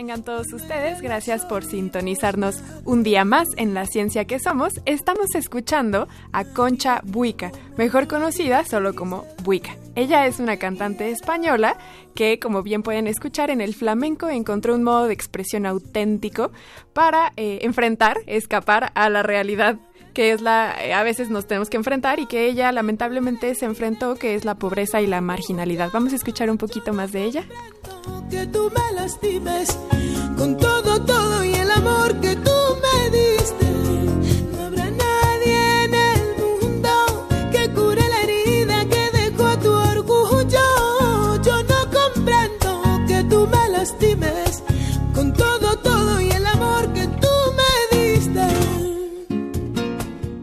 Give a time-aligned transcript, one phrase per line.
[0.00, 1.02] Tengan todos ustedes.
[1.02, 4.72] Gracias por sintonizarnos un día más en La Ciencia que Somos.
[4.86, 9.76] Estamos escuchando a Concha Buica, mejor conocida solo como Buica.
[9.96, 11.76] Ella es una cantante española
[12.14, 16.50] que, como bien pueden escuchar, en el flamenco encontró un modo de expresión auténtico
[16.94, 19.76] para eh, enfrentar, escapar a la realidad
[20.12, 23.66] que es la eh, a veces nos tenemos que enfrentar y que ella lamentablemente se
[23.66, 25.90] enfrentó, que es la pobreza y la marginalidad.
[25.92, 27.44] Vamos a escuchar un poquito más de ella.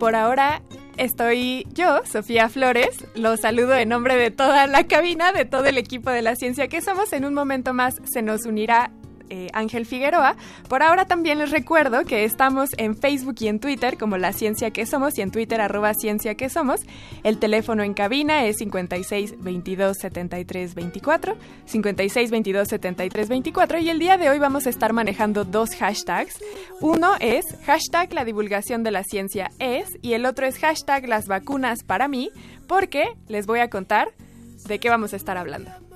[0.08, 0.62] Por ahora
[0.96, 3.04] estoy yo, Sofía Flores.
[3.14, 6.70] Los saludo en nombre de toda la cabina, de todo el equipo de la ciencia
[6.70, 7.12] que somos.
[7.12, 8.90] En un momento más se nos unirá
[9.30, 10.36] eh, Ángel Figueroa.
[10.68, 14.72] Por ahora también les recuerdo que estamos en Facebook y en Twitter como La Ciencia
[14.72, 16.82] que Somos y en Twitter arroba Ciencia que Somos.
[17.24, 21.36] El teléfono en cabina es 56 22 73 24,
[21.66, 26.40] 56 22 73 24 y el día de hoy vamos a estar manejando dos hashtags.
[26.82, 31.28] Uno es hashtag la divulgación de la ciencia es y el otro es hashtag las
[31.28, 32.32] vacunas para mí
[32.68, 34.10] porque les voy a contar
[34.68, 35.87] de qué vamos a estar hablando.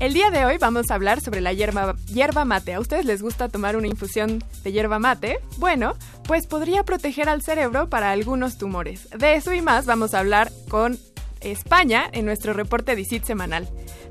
[0.00, 2.72] El día de hoy vamos a hablar sobre la hierba, hierba mate.
[2.72, 5.40] ¿A ustedes les gusta tomar una infusión de hierba mate?
[5.56, 9.08] Bueno, pues podría proteger al cerebro para algunos tumores.
[9.10, 10.96] De eso y más vamos a hablar con
[11.40, 13.68] España en nuestro reporte DICIT semanal.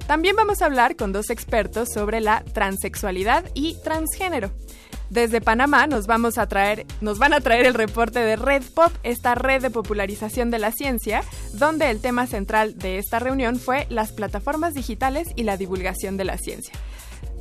[0.07, 4.51] También vamos a hablar con dos expertos sobre la transexualidad y transgénero.
[5.09, 6.85] Desde Panamá nos van a traer
[7.65, 11.23] el reporte de Red Pop, esta red de popularización de la ciencia,
[11.53, 16.25] donde el tema central de esta reunión fue las plataformas digitales y la divulgación de
[16.25, 16.73] la ciencia.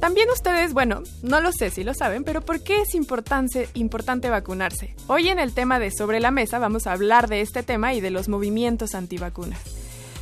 [0.00, 4.31] También ustedes, bueno, no lo sé si lo saben, pero ¿por qué es importante, importante
[4.31, 4.94] vacunarse?
[5.06, 8.00] Hoy en el tema de Sobre la Mesa vamos a hablar de este tema y
[8.00, 9.59] de los movimientos antivacunas.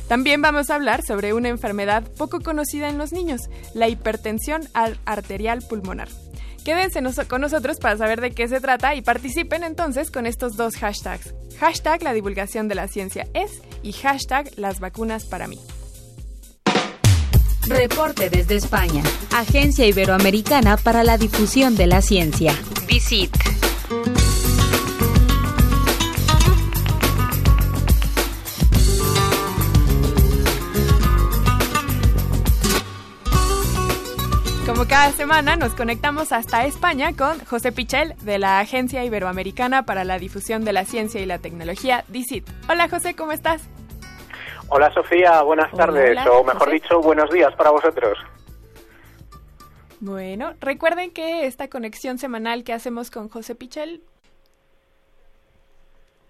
[0.07, 3.41] También vamos a hablar sobre una enfermedad poco conocida en los niños,
[3.73, 4.67] la hipertensión
[5.05, 6.07] arterial pulmonar.
[6.65, 10.75] Quédense con nosotros para saber de qué se trata y participen entonces con estos dos
[10.77, 11.35] hashtags.
[11.59, 15.59] Hashtag la divulgación de la ciencia es y hashtag las vacunas para mí.
[17.67, 19.03] Reporte desde España.
[19.31, 22.55] Agencia Iberoamericana para la Difusión de la Ciencia.
[22.87, 23.31] Visit.
[34.75, 40.03] Como cada semana nos conectamos hasta España con José Pichel de la Agencia Iberoamericana para
[40.03, 42.45] la Difusión de la Ciencia y la Tecnología, DICIT.
[42.69, 43.69] Hola José, ¿cómo estás?
[44.67, 48.17] Hola Sofía, buenas tardes, o mejor dicho, buenos días para vosotros.
[50.01, 54.03] Bueno, recuerden que esta conexión semanal que hacemos con José Pichel...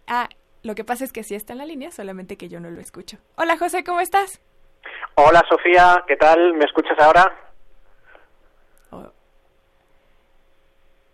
[0.06, 0.30] Ah,
[0.62, 2.80] lo que pasa es que sí está en la línea, solamente que yo no lo
[2.80, 3.18] escucho.
[3.38, 4.40] Hola José, ¿cómo estás?
[5.16, 6.54] Hola Sofía, ¿qué tal?
[6.54, 7.45] ¿Me escuchas ahora?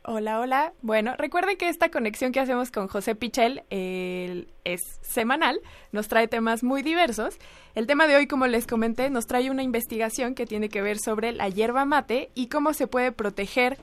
[0.03, 0.73] Hola, hola.
[0.81, 5.59] Bueno, recuerden que esta conexión que hacemos con José Pichel es semanal,
[5.91, 7.37] nos trae temas muy diversos.
[7.75, 10.97] El tema de hoy, como les comenté, nos trae una investigación que tiene que ver
[10.97, 13.77] sobre la hierba mate y cómo se puede proteger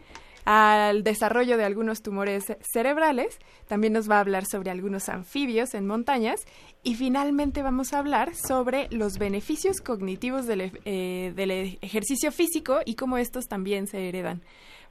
[0.45, 3.39] al desarrollo de algunos tumores cerebrales,
[3.69, 6.47] también nos va a hablar sobre algunos anfibios en montañas
[6.83, 11.51] y finalmente vamos a hablar sobre los beneficios cognitivos del, eh, del
[11.83, 14.43] ejercicio físico y cómo estos también se heredan.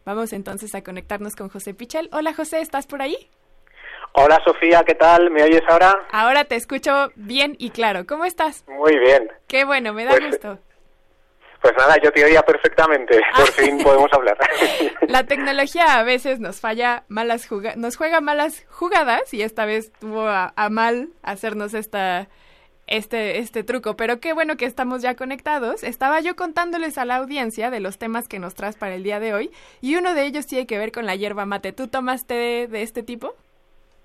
[0.07, 2.07] Vamos entonces a conectarnos con José Pichel.
[2.13, 3.30] Hola José, ¿estás por ahí?
[4.13, 5.30] Hola Sofía, ¿qué tal?
[5.31, 5.94] ¿Me oyes ahora?
[6.13, 8.07] Ahora te escucho bien y claro.
[8.07, 8.63] ¿Cómo estás?
[8.69, 9.30] Muy bien.
[9.48, 10.59] Qué bueno, me da Pues, gusto.
[11.62, 13.19] Pues nada, yo te oía perfectamente.
[13.36, 14.38] Por fin podemos hablar.
[15.09, 20.25] La tecnología a veces nos falla malas nos juega malas jugadas y esta vez tuvo
[20.25, 22.30] a, a mal hacernos esta
[22.88, 25.84] este este truco, pero qué bueno que estamos ya conectados.
[25.84, 29.19] Estaba yo contándoles a la audiencia de los temas que nos traes para el día
[29.19, 29.51] de hoy
[29.81, 31.74] y uno de ellos tiene que ver con la hierba mate.
[31.74, 33.36] ¿Tú tomas té de, de este tipo?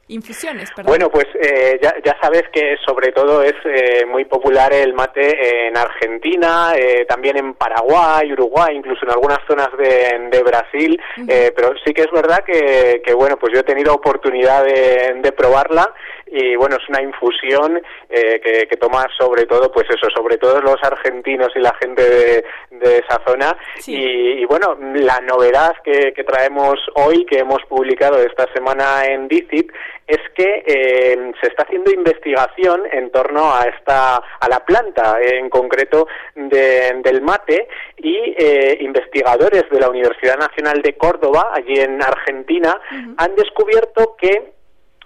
[0.09, 0.91] Infusiones, perdón.
[0.91, 5.69] Bueno, pues eh, ya, ya sabes que sobre todo es eh, muy popular el mate
[5.69, 11.53] en Argentina, eh, también en Paraguay, Uruguay, incluso en algunas zonas de, de Brasil, eh,
[11.55, 15.33] pero sí que es verdad que, que, bueno, pues yo he tenido oportunidad de, de
[15.33, 15.95] probarla
[16.27, 20.61] y bueno, es una infusión eh, que, que toma sobre todo, pues eso, sobre todo
[20.61, 23.57] los argentinos y la gente de, de esa zona.
[23.93, 29.29] Y, y bueno, la novedad que, que traemos hoy, que hemos publicado esta semana en
[29.29, 29.71] DICIT,
[30.07, 35.49] es que eh, se está haciendo investigación en torno a esta a la planta en
[35.49, 37.69] concreto de- del mate
[37.99, 42.79] y eh, investigadores de la Universidad Nacional de Córdoba allí en Argentina
[43.17, 44.53] han descubierto que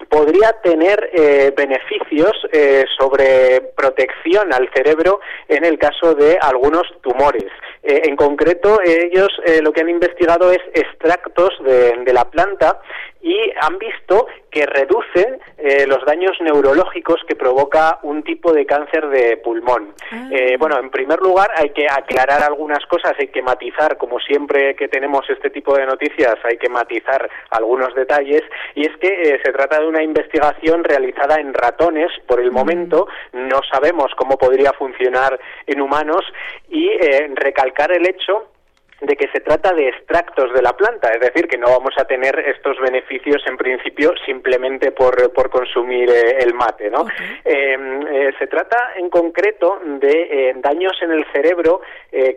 [0.08, 7.50] podría tener eh, beneficios eh, sobre protección al cerebro en el caso de algunos tumores.
[7.82, 12.81] Eh, en concreto, ellos eh, lo que han investigado es extractos de, de la planta
[13.22, 14.26] y han visto
[14.56, 19.93] que reduce eh, los daños neurológicos que provoca un tipo de cáncer de pulmón.
[20.31, 24.75] Eh, bueno, en primer lugar hay que aclarar algunas cosas, hay que matizar, como siempre
[24.75, 28.41] que tenemos este tipo de noticias, hay que matizar algunos detalles,
[28.75, 33.08] y es que eh, se trata de una investigación realizada en ratones, por el momento
[33.35, 36.25] no sabemos cómo podría funcionar en humanos,
[36.70, 38.56] y eh, recalcar el hecho
[39.00, 42.04] de que se trata de extractos de la planta, es decir, que no vamos a
[42.06, 47.06] tener estos beneficios en principio simplemente por, por consumir eh, el mate, ¿no?
[47.44, 47.76] Eh,
[48.10, 50.10] eh, se trata en concreto de
[50.50, 51.81] eh, daños en el cerebro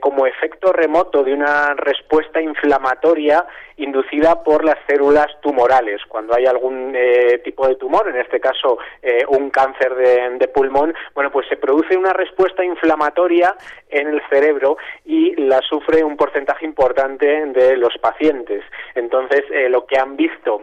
[0.02, 3.46] como efecto remoto de una respuesta inflamatoria
[3.80, 6.02] inducida por las células tumorales.
[6.08, 10.94] Cuando hay algún eh, tipo de tumor, en este caso eh, un cáncer de, pulmón,
[11.16, 13.56] bueno, pues se produce una respuesta inflamatoria
[13.90, 18.64] en el cerebro y la sufre un porcentaje importante de los pacientes.
[18.96, 20.62] Entonces, eh, lo que han visto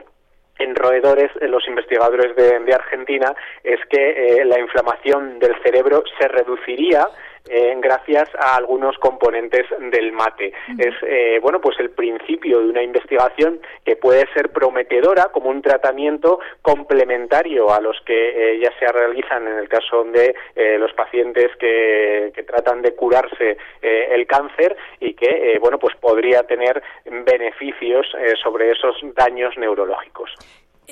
[0.59, 6.03] en roedores, eh, los investigadores de, de Argentina, es que eh, la inflamación del cerebro
[6.19, 7.07] se reduciría
[7.49, 10.53] eh, gracias a algunos componentes del mate.
[10.79, 15.63] Es eh, bueno pues el principio de una investigación que puede ser prometedora como un
[15.63, 20.93] tratamiento complementario a los que eh, ya se realizan en el caso de eh, los
[20.93, 26.83] pacientes que, que tratan de curarse eh, el cáncer y que bueno pues podría tener
[27.05, 30.31] beneficios eh, sobre esos daños neurológicos.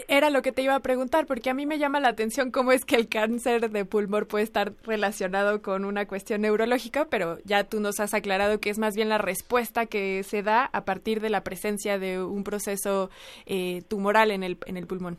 [0.09, 2.73] Era lo que te iba a preguntar, porque a mí me llama la atención cómo
[2.73, 7.65] es que el cáncer de pulmón puede estar relacionado con una cuestión neurológica, pero ya
[7.65, 11.21] tú nos has aclarado que es más bien la respuesta que se da a partir
[11.21, 13.11] de la presencia de un proceso
[13.47, 15.19] eh, tumoral en el, en el pulmón.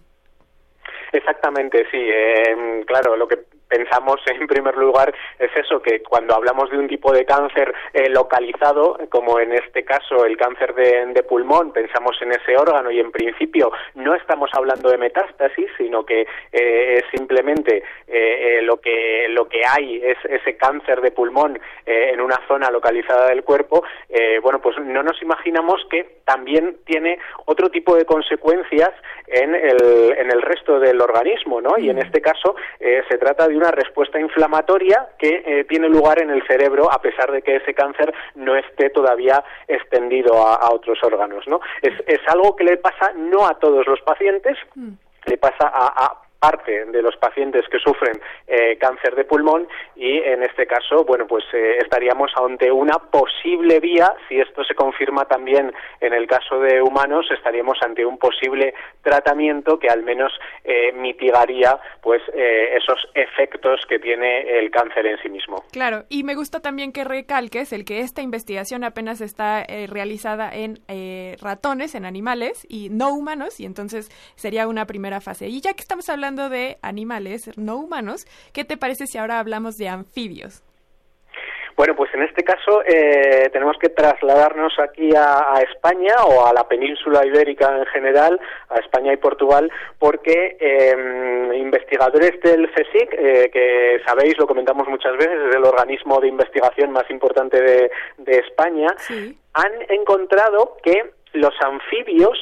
[1.14, 1.98] Exactamente, sí.
[1.98, 6.88] Eh, claro, lo que pensamos en primer lugar es eso, que cuando hablamos de un
[6.88, 12.16] tipo de cáncer eh, localizado, como en este caso el cáncer de, de, pulmón, pensamos
[12.22, 17.84] en ese órgano y en principio no estamos hablando de metástasis, sino que eh, simplemente
[18.08, 22.70] eh, lo que lo que hay es ese cáncer de pulmón eh, en una zona
[22.70, 23.84] localizada del cuerpo.
[24.10, 28.92] eh, bueno, pues no nos imaginamos que también tiene otro tipo de consecuencias
[29.28, 31.78] en el, en el resto del organismo, ¿no?
[31.78, 36.22] Y en este caso eh, se trata de una respuesta inflamatoria que eh, tiene lugar
[36.22, 40.72] en el cerebro a pesar de que ese cáncer no esté todavía extendido a, a
[40.72, 41.60] otros órganos, ¿no?
[41.82, 44.92] Es, es, algo que le pasa no a todos los pacientes, mm.
[45.28, 50.18] le pasa a, a parte de los pacientes que sufren eh, cáncer de pulmón y
[50.18, 55.26] en este caso, bueno, pues eh, estaríamos ante una posible vía, si esto se confirma
[55.26, 60.32] también en el caso de humanos, estaríamos ante un posible tratamiento que al menos
[60.64, 65.64] eh, mitigaría pues esos efectos que tiene el cáncer en sí mismo.
[65.72, 70.52] Claro, y me gusta también que recalques el que esta investigación apenas está eh, realizada
[70.54, 70.80] en
[71.42, 75.48] ratones, en animales y no humanos, y entonces sería una primera fase.
[75.48, 79.78] Y ya que estamos hablando de animales no humanos, ¿qué te parece si ahora hablamos
[79.78, 80.64] de anfibios?
[81.76, 86.66] Bueno, pues en este caso eh, tenemos que trasladarnos aquí a, España o a la
[86.68, 88.40] península ibérica en general,
[88.70, 95.18] a España y Portugal, porque em, investigadores del CSIC, eh, que sabéis, lo comentamos muchas
[95.18, 97.92] veces, es el organismo de investigación más importante de,
[98.26, 98.88] España,
[99.54, 102.38] han encontrado que los anfibios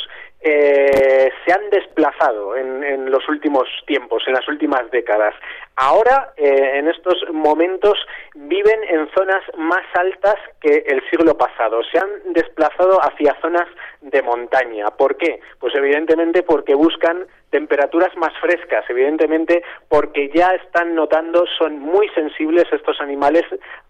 [0.45, 5.33] eh, se han desplazado en, los últimos tiempos, en las últimas décadas.
[5.75, 7.93] Ahora, eh, en estos momentos,
[8.35, 11.81] viven en zonas más altas que el siglo pasado.
[11.91, 13.67] Se han desplazado hacia zonas
[14.01, 14.87] de montaña.
[14.97, 15.39] ¿Por qué?
[15.59, 22.65] Pues evidentemente porque buscan temperaturas más frescas, evidentemente porque ya están notando, son muy sensibles
[22.73, 23.43] estos animales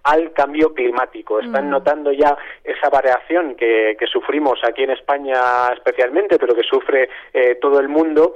[0.03, 1.70] al cambio climático, están mm.
[1.70, 5.39] notando ya esa variación que, sufrimos aquí en España
[5.74, 8.36] especialmente, pero que sufre eh, todo el mundo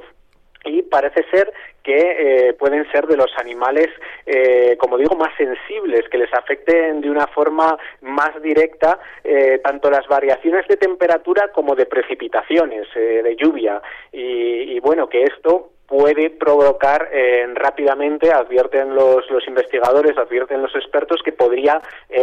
[0.64, 1.52] y parece ser
[1.88, 3.88] que eh, pueden ser de los animales,
[4.26, 9.90] eh, como digo, más sensibles, que les afecten de una forma más directa eh, tanto
[9.90, 13.82] las variaciones de temperatura como de precipitaciones, de lluvia.
[14.12, 17.10] Y, bueno, que esto puede provocar
[17.54, 21.82] rápidamente, advierten los, los, investigadores, advierten los expertos, que podría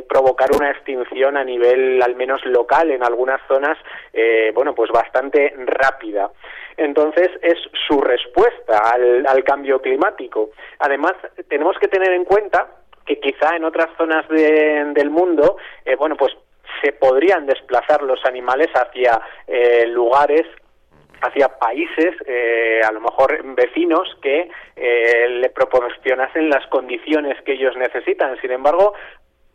[0.09, 3.78] provocar una extinción a nivel al menos local en algunas zonas,
[4.54, 6.30] bueno, pues bastante rápida.
[6.76, 10.50] Entonces es su respuesta al, cambio climático.
[10.78, 11.12] Además,
[11.49, 12.68] tenemos que tener en cuenta
[13.06, 16.33] que quizá en otras zonas del mundo, eh, bueno, pues
[16.83, 20.47] se podrían desplazar los animales hacia eh, lugares
[21.26, 28.38] hacia países, eh, a lo mejor vecinos, que le proporcionasen las condiciones que ellos necesitan.
[28.40, 28.94] Sin embargo,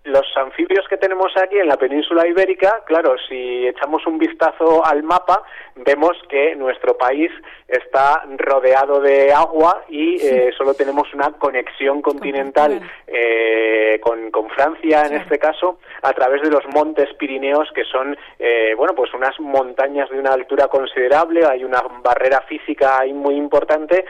[0.06, 5.04] los anfibios que tenemos aquí en la península ibérica, claro, si echamos un vistazo al
[5.04, 5.44] mapa,
[5.76, 7.32] vemos que nuestro país
[7.68, 15.16] está rodeado de agua y eh, solo tenemos una conexión continental eh, con, Francia, en
[15.16, 20.10] este caso, a través de los montes Pirineos, que son, eh, bueno, pues unas montañas
[20.10, 24.06] de una altura considerable, hay una barrera física ahí muy importante,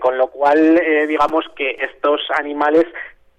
[0.00, 2.86] con lo cual, digamos que estos animales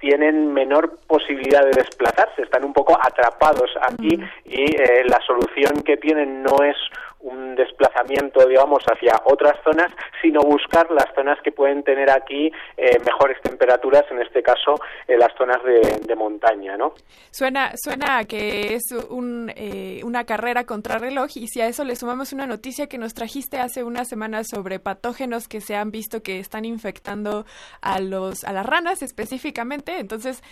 [0.01, 5.95] tienen menor posibilidad de desplazarse, están un poco atrapados aquí y eh, la solución que
[5.97, 6.75] tienen no es
[7.23, 12.97] un desplazamiento, digamos, hacia otras zonas, sino buscar las zonas que pueden tener aquí eh,
[13.05, 14.75] mejores temperaturas, en este caso
[15.07, 16.93] las zonas de, montaña, ¿no?
[17.31, 21.95] Suena, suena que es un, eh, una carrera contra reloj y si a eso le
[21.95, 26.21] sumamos una noticia que nos trajiste hace unas semanas sobre patógenos que se han visto
[26.21, 27.45] que están infectando
[27.81, 30.43] a los a las ranas específicamente, entonces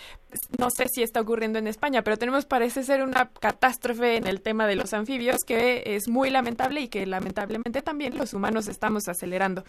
[0.58, 4.42] no sé si está ocurriendo en España, pero tenemos parece ser una catástrofe en el
[4.42, 9.08] tema de los anfibios que es muy lamentable y que lamentablemente también los humanos estamos
[9.08, 9.64] acelerando.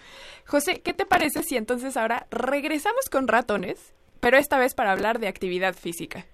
[0.46, 5.20] José, ¿qué te parece si entonces ahora regresamos con ratones, pero esta vez para hablar
[5.20, 6.26] de actividad física?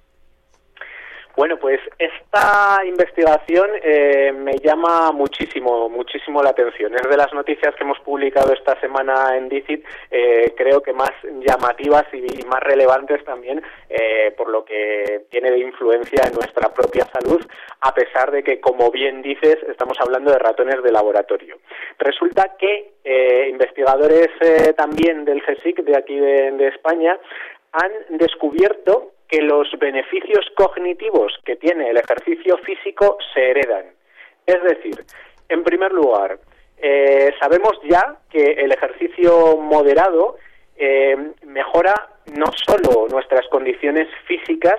[1.37, 6.95] Bueno, pues esta investigación eh, me llama muchísimo, muchísimo la atención.
[6.95, 11.11] Es de las noticias que hemos publicado esta semana en DICIT, eh, creo que más
[11.47, 17.07] llamativas y, más relevantes también eh, por lo que tiene de influencia en nuestra propia
[17.12, 17.45] salud,
[17.83, 21.59] a pesar de que, como bien dices, estamos hablando de ratones de laboratorio.
[21.99, 22.95] Resulta que
[23.50, 24.28] investigadores
[24.76, 27.19] también del CSIC, de aquí de España,
[27.73, 33.87] han descubierto que los beneficios cognitivos que tiene el ejercicio físico se heredan.
[34.47, 35.04] Es decir,
[35.49, 36.38] en primer lugar,
[36.78, 40.37] eh, sabemos ya que el ejercicio moderado
[40.76, 41.95] eh, mejora
[42.37, 44.76] no solo nuestras condiciones físicas,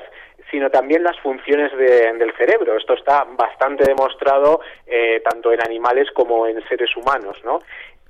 [0.51, 2.77] sino también las funciones del cerebro.
[2.77, 7.37] Esto está bastante demostrado eh, tanto en animales como en seres humanos.
[7.43, 7.59] ¿no?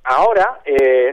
[0.04, 0.60] Ahora,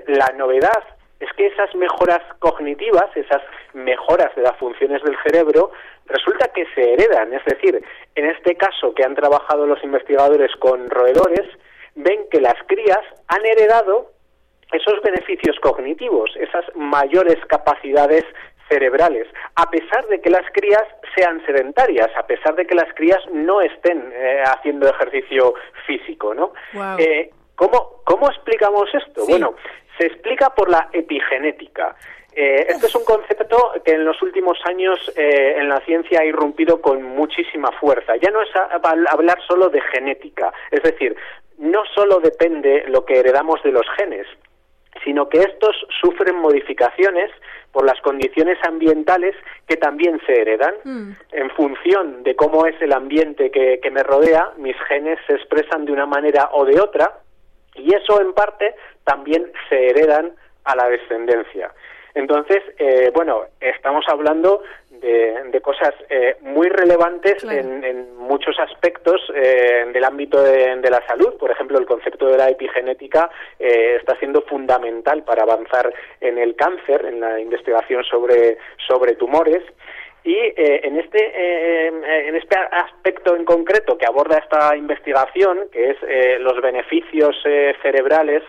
[0.05, 3.41] la novedad es que esas mejoras cognitivas, esas
[3.73, 5.71] mejoras de las funciones del cerebro,
[6.07, 7.33] resulta que se heredan.
[7.33, 7.81] Es decir,
[8.15, 11.47] en este caso que han trabajado los investigadores con roedores,
[11.95, 14.11] ven que las crías han heredado
[14.71, 18.25] esos beneficios cognitivos, esas mayores capacidades
[18.67, 20.83] cerebrales, a pesar de que las crías
[21.15, 25.53] sean sedentarias, a pesar de que las crías no estén eh, haciendo ejercicio
[25.85, 26.51] físico, ¿no?
[26.97, 29.25] Eh, ¿cómo, ¿Cómo explicamos esto?
[29.27, 29.55] Bueno,
[29.97, 31.95] se explica por la epigenética.
[32.35, 36.25] Eh, este es un concepto que en los últimos años eh, en la ciencia ha
[36.25, 38.17] irrumpido con muchísima fuerza.
[38.17, 38.49] Ya no es
[38.83, 41.15] hablar solo de genética, es decir,
[41.57, 44.27] no solo depende lo que heredamos de los genes,
[45.05, 47.31] sino que estos sufren modificaciones
[47.71, 49.33] por las condiciones ambientales
[49.65, 50.75] que también se heredan.
[50.83, 51.11] Mm.
[51.31, 55.93] En función de cómo es el ambiente que me rodea, mis genes se expresan de
[55.93, 57.21] una manera o de otra
[57.75, 61.71] y eso en parte también se heredan a la descendencia.
[62.15, 70.03] Entonces, eh, bueno, estamos hablando de, cosas eh, muy relevantes en, muchos aspectos eh, del
[70.03, 71.35] ámbito de, de, la salud.
[71.37, 75.91] Por ejemplo, el concepto de la epigenética está siendo fundamental para avanzar
[76.21, 79.63] en el cáncer, en la investigación sobre, sobre tumores.
[80.25, 85.91] Y eh, en, este, eh, en este aspecto en concreto que aborda esta investigación, que
[85.91, 87.35] es eh, los beneficios
[87.81, 88.41] cerebrales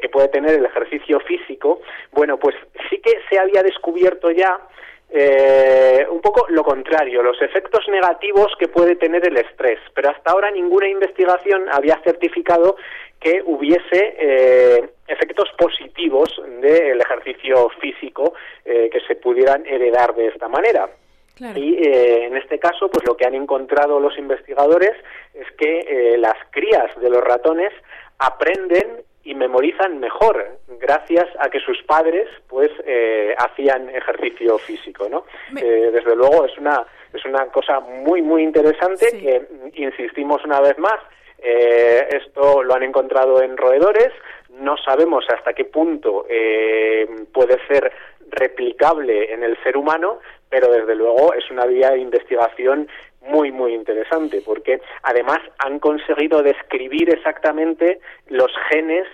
[0.00, 2.56] que puede tener el ejercicio físico, bueno, pues
[2.88, 4.58] sí que se había descubierto ya
[6.10, 10.50] un poco lo contrario, los efectos negativos que puede tener el estrés, pero hasta ahora
[10.50, 12.76] ninguna investigación había certificado
[13.20, 16.30] que hubiese efectos positivos
[16.62, 18.32] del ejercicio físico
[18.64, 20.88] que se pudieran heredar de esta manera.
[21.38, 24.92] Y eh, en este caso, pues lo que han encontrado los investigadores
[25.34, 27.72] es que eh, las crías de los ratones
[28.18, 35.24] aprenden y memorizan mejor gracias a que sus padres pues eh, hacían ejercicio físico no
[35.50, 39.42] desde luego es una es una cosa muy muy interesante que
[39.74, 41.00] insistimos una vez más
[41.38, 44.10] esto lo han encontrado en roedores.
[44.50, 46.24] No sabemos hasta qué punto
[47.32, 47.92] puede ser
[48.30, 52.88] replicable en el ser humano, pero desde luego es una vía de investigación
[53.26, 59.06] muy, muy interesante, porque además han conseguido describir exactamente los genes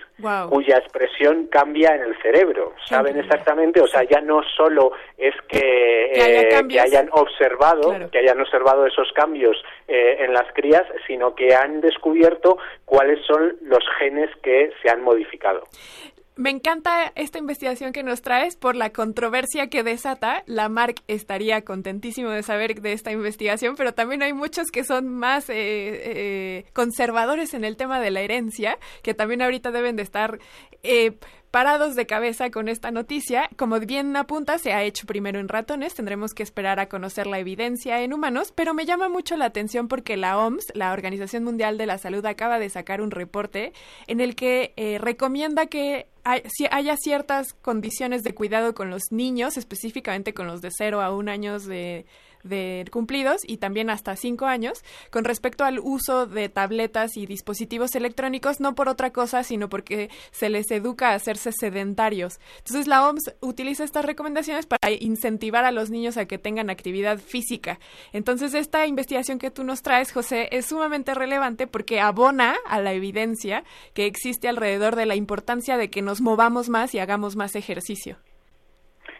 [0.49, 2.73] cuya expresión cambia en el cerebro.
[2.85, 8.85] Saben exactamente, o sea, ya no solo es que, eh, hayan observado, que hayan observado
[8.85, 14.71] esos cambios eh, en las crías, sino que han descubierto cuáles son los genes que
[14.81, 15.63] se han modificado.
[16.35, 20.43] Me encanta esta investigación que nos traes por la controversia que desata.
[20.47, 25.09] La Marc estaría contentísimo de saber de esta investigación, pero también hay muchos que son
[25.09, 30.01] más eh, eh, conservadores en el tema de la herencia, que también ahorita deben de
[30.01, 30.39] estar
[30.81, 31.17] eh,
[31.53, 33.47] parados de cabeza con esta noticia.
[33.55, 37.37] Como bien apunta, se ha hecho primero en ratones, tendremos que esperar a conocer la
[37.37, 41.77] evidencia en humanos, pero me llama mucho la atención porque la OMS, la Organización Mundial
[41.77, 43.71] de la Salud, acaba de sacar un reporte
[44.07, 50.33] en el que eh, recomienda que haya ciertas condiciones de cuidado con los niños, específicamente
[50.33, 52.05] con los de 0 a 1 años de
[52.43, 57.95] de cumplidos y también hasta cinco años con respecto al uso de tabletas y dispositivos
[57.95, 62.39] electrónicos, no por otra cosa, sino porque se les educa a hacerse sedentarios.
[62.59, 67.17] Entonces la OMS utiliza estas recomendaciones para incentivar a los niños a que tengan actividad
[67.19, 67.79] física.
[68.11, 72.93] Entonces esta investigación que tú nos traes, José, es sumamente relevante porque abona a la
[72.93, 77.55] evidencia que existe alrededor de la importancia de que nos movamos más y hagamos más
[77.55, 78.17] ejercicio.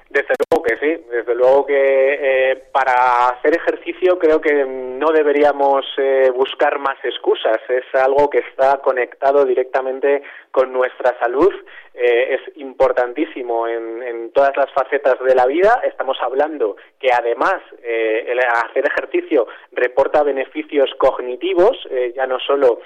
[0.09, 6.31] Desde que sí, desde luego que eh, para hacer ejercicio creo que no deberíamos eh,
[6.33, 11.53] buscar más excusas, es algo que está conectado directamente con nuestra salud,
[11.93, 17.55] eh, es importantísimo en, en, todas las facetas de la vida, estamos hablando que además
[17.83, 21.77] el hacer ejercicio reporta beneficios cognitivos,
[22.15, 22.79] ya no solo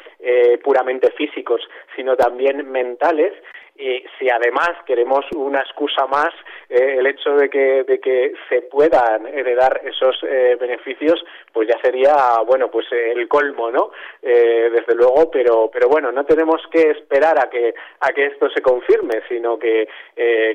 [0.63, 1.61] puramente físicos,
[1.95, 3.33] sino también mentales,
[3.77, 6.33] y si además queremos una excusa más,
[6.69, 11.79] eh, el hecho de que, de que se puedan heredar esos eh, beneficios, pues ya
[11.81, 12.13] sería,
[12.45, 13.91] bueno, pues el colmo, ¿no?
[14.21, 18.49] Eh, desde luego, pero, pero bueno, no tenemos que esperar a que, a que esto
[18.49, 19.87] se confirme, sino que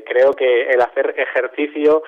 [0.04, 2.02] creo que el hacer ejercicio,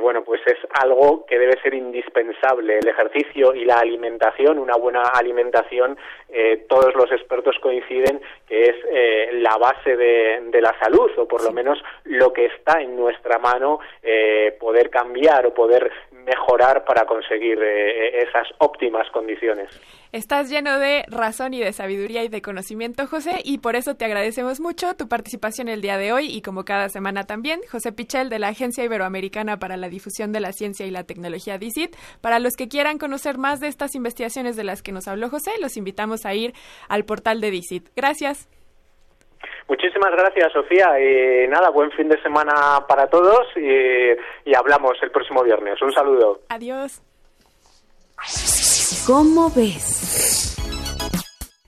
[0.00, 2.78] bueno, pues es algo que debe ser indispensable.
[2.78, 5.98] El ejercicio y la alimentación, una buena alimentación,
[6.68, 8.76] todos los expertos coinciden que es
[9.32, 13.38] la base de, de la salud, o por lo menos lo que está en nuestra
[13.38, 19.68] mano eh, poder cambiar o poder mejorar para conseguir eh, esas óptimas condiciones.
[20.12, 24.04] Estás lleno de razón y de sabiduría y de conocimiento, José, y por eso te
[24.04, 28.30] agradecemos mucho tu participación el día de hoy y como cada semana también, José Pichel
[28.30, 31.96] de la Agencia Iberoamericana para la Difusión de la Ciencia y la Tecnología DICIT.
[32.20, 35.50] Para los que quieran conocer más de estas investigaciones de las que nos habló José,
[35.60, 36.54] los invitamos a ir
[36.88, 37.88] al portal de DICIT.
[37.96, 38.48] Gracias.
[39.68, 40.88] Muchísimas gracias, Sofía.
[41.00, 45.80] Y nada, buen fin de semana para todos y, hablamos el próximo viernes.
[45.82, 46.40] Un saludo.
[46.48, 47.02] Adiós.
[49.06, 50.56] ¿Cómo ves?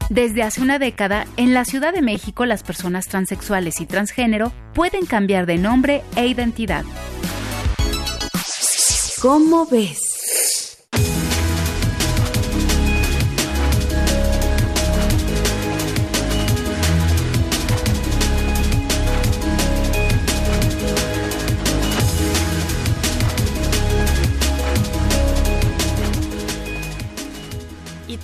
[0.09, 5.05] Desde hace una década, en la Ciudad de México las personas transexuales y transgénero pueden
[5.05, 6.85] cambiar de nombre e identidad.
[9.21, 10.16] ¿Cómo ves?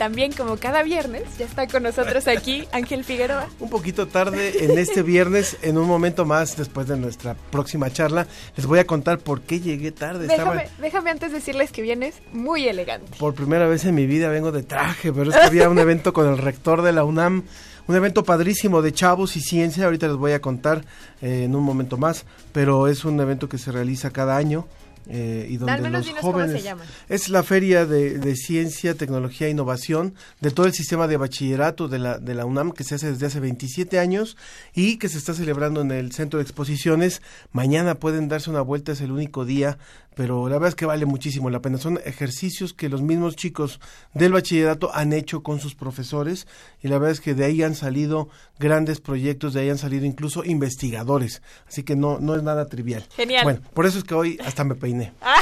[0.02, 3.46] También como cada viernes ya está con nosotros aquí Ángel Figueroa.
[3.60, 8.26] Un poquito tarde en este viernes, en un momento más después de nuestra próxima charla,
[8.56, 10.26] les voy a contar por qué llegué tarde.
[10.26, 13.16] Déjame, déjame antes decirles que vienes muy elegante.
[13.16, 16.12] Por primera vez en mi vida vengo de traje, pero es que había un evento
[16.12, 17.44] con el rector de la UNAM
[17.86, 20.84] un evento padrísimo de chavos y ciencia, ahorita les voy a contar
[21.20, 24.66] eh, en un momento más, pero es un evento que se realiza cada año
[25.08, 26.64] eh, y donde los jóvenes
[27.08, 31.98] es la feria de, ciencia, tecnología e innovación de todo el sistema de bachillerato de
[31.98, 34.36] la, de la UNAM que se hace desde hace 27 años
[34.74, 37.22] y que se está celebrando en el centro de exposiciones.
[37.52, 39.78] Mañana pueden darse una vuelta, es el único día
[40.14, 41.78] pero la verdad es que vale muchísimo la pena.
[41.78, 43.80] Son ejercicios que los mismos chicos
[44.14, 46.46] del bachillerato han hecho con sus profesores
[46.82, 50.04] y la verdad es que de ahí han salido grandes proyectos, de ahí han salido
[50.04, 51.42] incluso investigadores.
[51.66, 53.06] Así que no, no es nada trivial.
[53.16, 53.44] Genial.
[53.44, 55.12] Bueno, por eso es que hoy hasta me peiné.
[55.24, 55.40] Ah,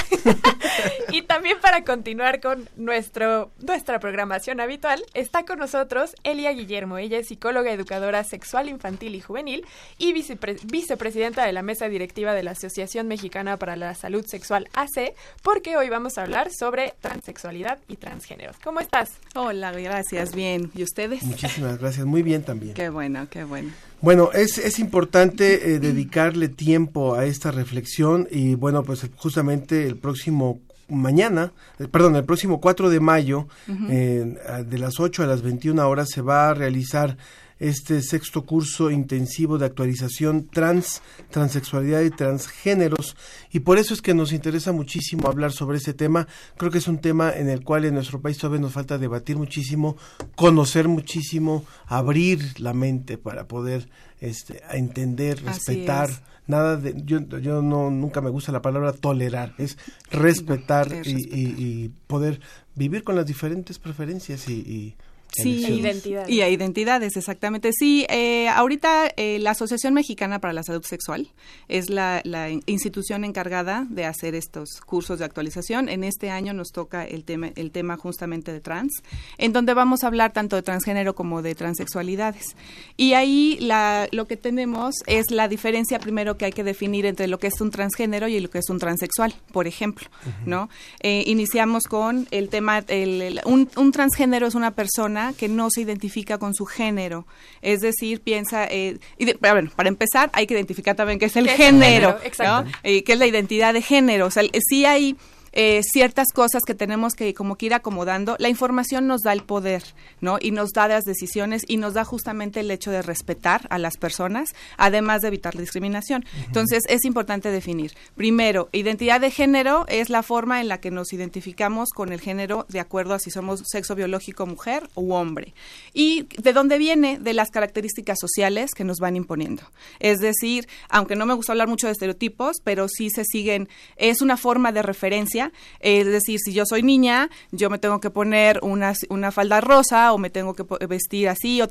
[1.11, 6.99] y también para continuar con nuestro, nuestra programación habitual, está con nosotros Elia Guillermo.
[6.99, 9.67] Ella es psicóloga, educadora sexual, infantil y juvenil
[9.99, 15.15] y vicepresidenta de la mesa directiva de la Asociación Mexicana para la Salud Sexual AC,
[15.43, 18.57] porque hoy vamos a hablar sobre transexualidad y transgéneros.
[18.63, 19.11] ¿Cómo estás?
[19.35, 20.71] Hola, gracias, bien.
[20.75, 21.23] ¿Y ustedes?
[21.23, 22.75] Muchísimas gracias, muy bien también.
[22.75, 23.71] Qué bueno, qué bueno.
[24.01, 29.97] Bueno, es, es importante eh, dedicarle tiempo a esta reflexión y bueno, pues justamente el
[29.97, 33.47] próximo mañana, eh, perdón, el próximo 4 de mayo,
[33.89, 37.17] eh, de las 8 a las 21 horas, se va a realizar
[37.61, 43.17] este sexto curso intensivo de actualización trans, transexualidad y transgéneros.
[43.53, 46.27] Y por eso es que nos interesa muchísimo hablar sobre este tema.
[46.57, 49.37] Creo que es un tema en el cual en nuestro país todavía nos falta debatir
[49.37, 49.97] muchísimo,
[50.35, 53.89] conocer muchísimo, abrir la mente para poder
[54.21, 56.09] este, entender, respetar.
[56.47, 59.79] Nada de, yo, yo no, nunca me gusta la palabra tolerar, es
[60.11, 62.41] respetar y, y, poder
[62.75, 64.97] vivir con las diferentes preferencias y
[65.33, 66.29] Sí, identidades.
[66.29, 67.71] Y a identidades, exactamente.
[67.73, 71.29] Sí, eh, ahorita eh, la Asociación Mexicana para la Salud Sexual
[71.69, 72.23] es la,
[72.67, 75.89] institución encargada de hacer estos cursos de actualización.
[75.89, 79.03] En este año nos toca el tema, el tema justamente de trans,
[79.39, 82.57] en donde vamos a hablar tanto de transgénero como de transexualidades.
[82.97, 87.29] Y ahí la, lo que tenemos es la diferencia primero que hay que definir entre
[87.29, 90.09] lo que es un transgénero y lo que es un transexual, por ejemplo,
[90.47, 90.69] ¿no?
[91.01, 95.83] Eh, iniciamos con el tema, el, un, un transgénero es una persona que no se
[95.83, 97.27] identifica con su género.
[97.63, 101.49] Es decir, piensa, eh, y bueno, para empezar hay que identificar también qué es el
[101.49, 102.39] género, es
[102.83, 104.27] eh, qué es la identidad de género.
[104.27, 105.17] O sea, sí hay
[105.53, 108.37] eh, ciertas cosas que tenemos que como que ir acomodando.
[108.39, 109.83] La información nos da el poder,
[110.21, 110.39] ¿no?
[110.41, 113.97] Y nos da las decisiones y nos da justamente el hecho de respetar a las
[113.97, 116.25] personas, además de evitar la discriminación.
[116.47, 117.93] Entonces, es importante definir.
[118.17, 122.67] Primero, identidad de género es la forma en la que nos identificamos con el género
[122.69, 125.55] de acuerdo a si somos sexo biológico mujer u hombre.
[125.93, 127.19] ¿Y de dónde viene?
[127.19, 129.63] De las características sociales que nos van imponiendo.
[129.99, 134.23] Es decir, aunque no me gusta hablar mucho de estereotipos, pero sí se siguen, es
[134.23, 135.40] una forma de referencia
[135.81, 140.13] es decir, si yo soy niña, yo me tengo que poner una, una falda rosa
[140.13, 141.69] o me tengo que vestir así o,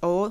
[0.00, 0.30] o,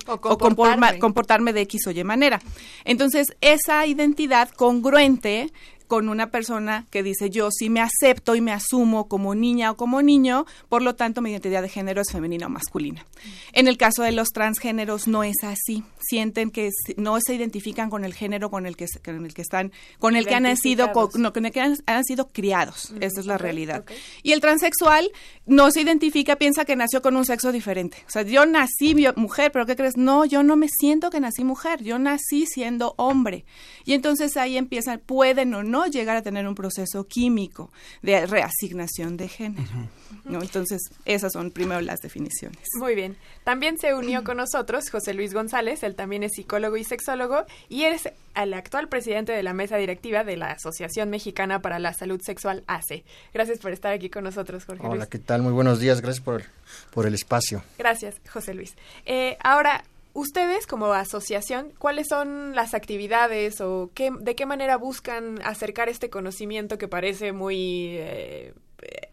[1.00, 2.42] comportarme de X o Y manera.
[2.86, 5.52] Entonces, esa identidad congruente
[5.90, 9.76] con una persona que dice yo sí me acepto y me asumo como niña o
[9.76, 13.08] como niño, por lo tanto mi identidad de género es femenina o masculina.
[13.54, 18.06] En el caso de los transgéneros no es así, sienten que no se identifican con
[18.06, 21.34] el género con el que, con el que están, con el que han sido, no,
[21.34, 23.84] con el que han, sido criados, esa es la realidad.
[24.22, 25.12] Y el transexual
[25.48, 27.98] no se identifica, piensa que nació con un sexo diferente.
[28.06, 29.98] O sea, yo nací mujer, pero ¿qué crees?
[29.98, 33.44] No, yo no me siento que nací mujer, yo nací siendo hombre.
[33.86, 39.18] Y entonces ahí empiezan, pueden o no llegar a tener un proceso químico de reasignación
[39.18, 39.90] de género.
[40.26, 40.42] ¿no?
[40.42, 42.60] Entonces, esas son primero las definiciones.
[42.78, 43.18] Muy bien.
[43.44, 47.84] También se unió con nosotros José Luis González, él también es psicólogo y sexólogo y
[47.84, 52.22] es el actual presidente de la mesa directiva de la Asociación Mexicana para la Salud
[52.22, 53.04] Sexual ACE.
[53.34, 55.42] Gracias por estar aquí con nosotros, Jorge Hola, ¿qué tal?
[55.42, 56.02] Muy buenos días.
[56.02, 56.44] Gracias por,
[56.92, 57.64] por el espacio.
[57.78, 58.76] Gracias, José Luis.
[59.06, 65.40] Eh, ahora, Ustedes como asociación, ¿cuáles son las actividades o qué, de qué manera buscan
[65.44, 68.54] acercar este conocimiento que parece muy eh,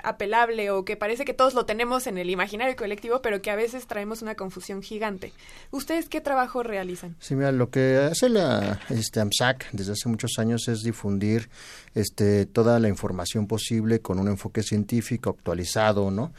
[0.02, 3.56] apelable o que parece que todos lo tenemos en el imaginario colectivo, pero que a
[3.56, 5.32] veces traemos una confusión gigante?
[5.70, 7.16] ¿Ustedes qué trabajo realizan?
[7.20, 11.48] Sí, mira, lo que hace la este, AMSAC desde hace muchos años es difundir
[11.94, 16.32] este, toda la información posible con un enfoque científico actualizado, ¿no?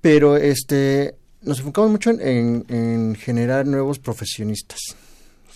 [0.00, 4.78] Pero este nos enfocamos mucho en, generar nuevos profesionistas.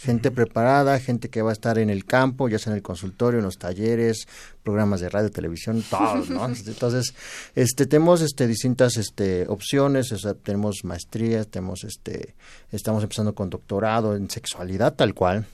[0.00, 3.40] gente preparada, gente que va a estar en el campo, ya sea en el consultorio,
[3.40, 4.28] en los talleres,
[4.62, 6.46] programas de radio, televisión, todo, ¿no?
[6.46, 7.14] Entonces,
[7.56, 12.36] este, tenemos este, distintas este, opciones, o sea, tenemos maestrías, tenemos, este,
[12.70, 15.46] estamos empezando con doctorado en sexualidad tal cual,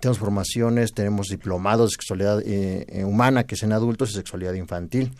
[0.00, 4.54] tenemos formaciones, tenemos diplomados de sexualidad eh, eh, humana, que es en adultos, y sexualidad
[4.54, 5.12] infantil.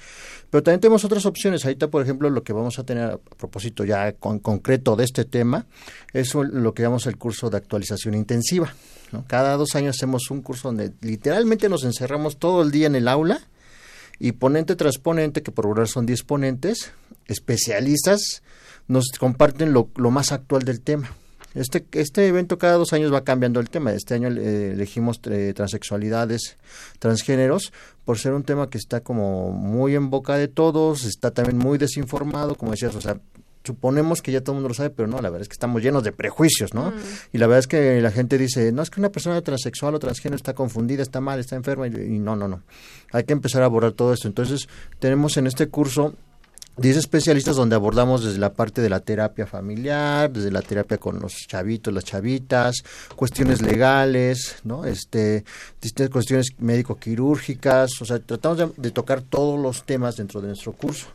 [0.51, 1.65] Pero también tenemos otras opciones.
[1.65, 5.25] Ahorita, por ejemplo, lo que vamos a tener a propósito ya con concreto de este
[5.25, 5.67] tema
[6.13, 8.73] es lo que llamamos el curso de actualización intensiva.
[9.27, 13.09] Cada dos años hacemos un curso donde literalmente nos encerramos todo el día en el
[13.09, 13.41] aula
[14.19, 16.93] y ponente tras ponente, que por regular son 10 ponentes,
[17.27, 18.43] especialistas,
[18.87, 21.11] nos comparten lo, lo más actual del tema.
[21.55, 23.93] Este, este evento cada dos años va cambiando el tema.
[23.93, 26.57] Este año eh, elegimos eh, transexualidades,
[26.99, 27.73] transgéneros,
[28.05, 31.79] por ser un tema que está como muy en boca de todos, está también muy
[31.79, 33.19] desinformado, como decías, o sea,
[33.65, 35.83] suponemos que ya todo el mundo lo sabe, pero no, la verdad es que estamos
[35.83, 36.91] llenos de prejuicios, ¿no?
[36.91, 36.95] Mm.
[37.33, 39.99] Y la verdad es que la gente dice, no, es que una persona transexual o
[39.99, 42.63] transgénero está confundida, está mal, está enferma, y, y no, no, no.
[43.13, 44.29] Hay que empezar a abordar todo esto.
[44.29, 46.15] Entonces, tenemos en este curso
[46.79, 51.19] 10 especialistas donde abordamos desde la parte de la terapia familiar, desde la terapia con
[51.19, 52.77] los chavitos, las chavitas,
[53.17, 54.85] cuestiones legales, ¿no?
[54.85, 55.45] Este,
[55.83, 61.09] distintas cuestiones médico-quirúrgicas, o sea, tratamos de, tocar todos los temas dentro de nuestro curso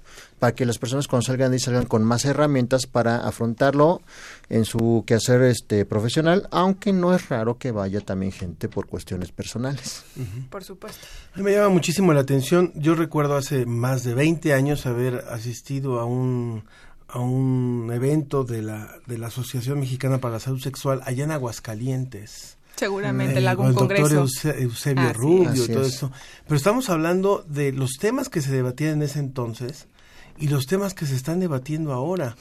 [0.43, 4.01] para que las personas cuando salgan de ahí salgan con más herramientas para afrontarlo
[4.49, 9.31] en su quehacer este profesional, aunque no es raro que vaya también gente por cuestiones
[9.31, 10.03] personales.
[10.49, 10.99] Por supuesto.
[11.33, 12.73] A mí me llama muchísimo la atención.
[12.75, 16.65] Yo recuerdo hace más de 20 años haber asistido a un
[17.07, 21.31] a un evento de la de la Asociación Mexicana para la Salud Sexual allá en
[21.31, 22.57] Aguascalientes.
[22.75, 24.27] Seguramente algún el doctor
[24.57, 26.11] Eusebio Rubio y todo eso.
[26.43, 29.87] Pero estamos hablando de los temas que se debatían en ese entonces
[30.37, 32.35] y los temas que se están debatiendo ahora.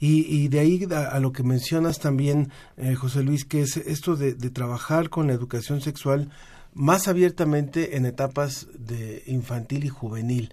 [0.00, 4.14] Y, y de ahí a, lo que mencionas también, eh, José Luis, que es esto
[4.14, 6.30] de, trabajar con la educación sexual
[6.72, 10.52] más abiertamente en etapas de infantil y juvenil.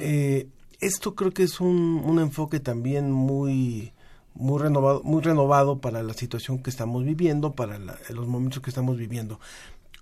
[0.00, 0.48] eh,
[0.80, 3.92] esto creo que es un, un enfoque también muy
[4.34, 8.98] muy renovado muy renovado para la situación que estamos viviendo para los momentos que estamos
[8.98, 9.40] viviendo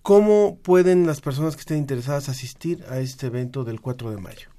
[0.03, 4.54] cómo pueden las personas que estén interesadas asistir a este evento del 4 de mayo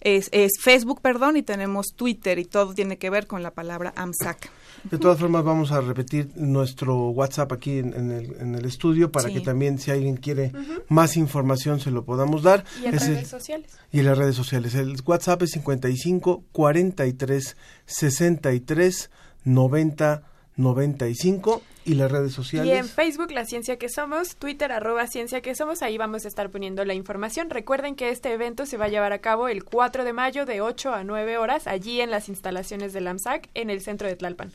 [0.00, 0.28] es,
[0.60, 4.50] Facebook, perdón, y tenemos Twitter y todo tiene que ver con la palabra AMSAC.
[4.84, 9.78] De todas formas, vamos a repetir nuestro WhatsApp aquí en, el, estudio para que también
[9.78, 10.52] si alguien quiere
[10.88, 12.64] más información se lo podamos dar.
[12.82, 13.70] Y en redes sociales.
[13.90, 14.74] Y en las redes sociales.
[14.74, 19.10] El WhatsApp es 55 43 63
[19.44, 20.22] 90
[20.58, 22.72] 95 y las redes sociales.
[22.72, 26.28] Y en Facebook, La Ciencia que Somos, Twitter, arroba Ciencia que Somos, ahí vamos a
[26.28, 27.48] estar poniendo la información.
[27.48, 30.60] Recuerden que este evento se va a llevar a cabo el 4 de mayo de
[30.60, 34.52] 8 a 9 horas, allí en las instalaciones del AMSAC, en el centro de Tlalpan.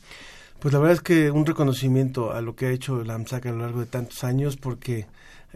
[0.60, 3.50] Pues la verdad es que un reconocimiento a lo que ha hecho el AMSAC a
[3.50, 5.06] lo largo de tantos años, porque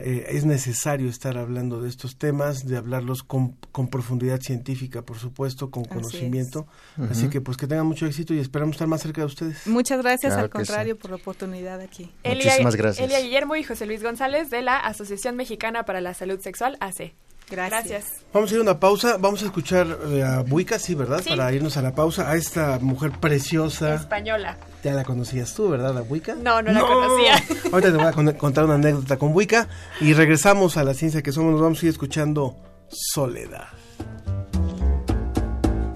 [0.01, 5.19] eh, es necesario estar hablando de estos temas, de hablarlos con, con profundidad científica, por
[5.19, 6.69] supuesto, con conocimiento.
[7.11, 9.67] Así que pues que tengan mucho éxito y esperamos estar más cerca de ustedes.
[9.67, 12.13] Muchas gracias, al contrario, por la oportunidad aquí.
[12.25, 13.05] Muchísimas gracias.
[13.05, 17.13] Elia Guillermo y José Luis González de la Asociación Mexicana para la Salud Sexual, AC.
[17.51, 18.05] Gracias.
[18.33, 19.17] Vamos a ir a una pausa.
[19.19, 21.23] Vamos a escuchar eh, a Buica, sí, ¿verdad?
[21.27, 22.31] Para irnos a la pausa.
[22.31, 23.95] A esta mujer preciosa.
[23.95, 24.59] Española.
[24.85, 26.35] Ya la conocías tú, ¿verdad, la Buica?
[26.35, 27.43] No, no, la conocía.
[27.73, 29.69] Ahorita te voy a contar una anécdota con Buica.
[30.01, 31.53] Y regresamos a la ciencia que somos.
[31.53, 32.57] Nos vamos a ir escuchando
[32.89, 33.69] Soledad.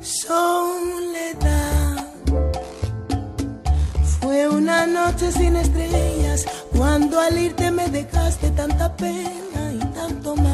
[0.01, 2.07] Soledad.
[4.21, 10.52] Fue una noche sin estrellas cuando al irte me dejaste tanta pena y tanto mal.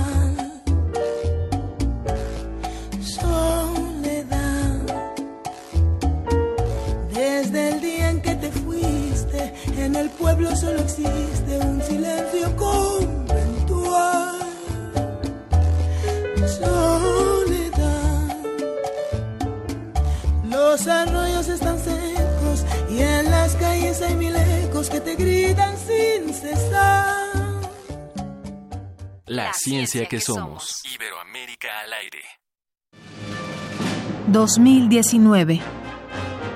[7.38, 14.40] Desde el día en que te fuiste, en el pueblo solo existe un silencio conventual.
[16.59, 18.37] Soledad.
[20.46, 26.35] Los arroyos están secos y en las calles hay mil ecos que te gritan sin
[26.35, 27.29] cesar.
[29.27, 30.83] La, ciencia, que, somos.
[30.92, 32.24] Iberoamérica al aire.
[34.27, 35.88] 2019.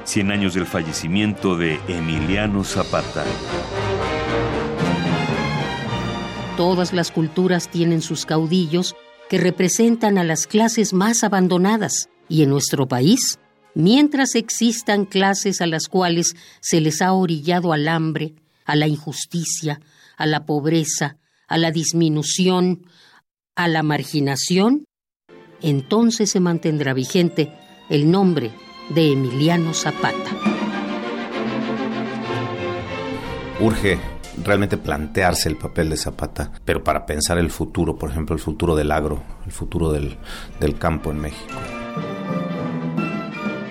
[0.04, 3.24] 100 años del fallecimiento de Emiliano Zapata.
[6.56, 8.94] Todas las culturas tienen sus caudillos
[9.28, 12.08] que representan a las clases más abandonadas.
[12.28, 13.38] Y en nuestro país,
[13.74, 18.34] mientras existan clases a las cuales se les ha orillado al hambre,
[18.64, 19.80] a la injusticia,
[20.16, 21.16] a la pobreza,
[21.48, 22.86] a la disminución,
[23.54, 24.84] a la marginación,
[25.60, 27.52] entonces se mantendrá vigente
[27.88, 28.52] el nombre
[28.90, 30.30] de Emiliano Zapata.
[33.60, 33.98] Urge
[34.42, 38.74] realmente plantearse el papel de Zapata, pero para pensar el futuro, por ejemplo, el futuro
[38.74, 40.16] del agro, el futuro del,
[40.60, 41.54] del campo en México.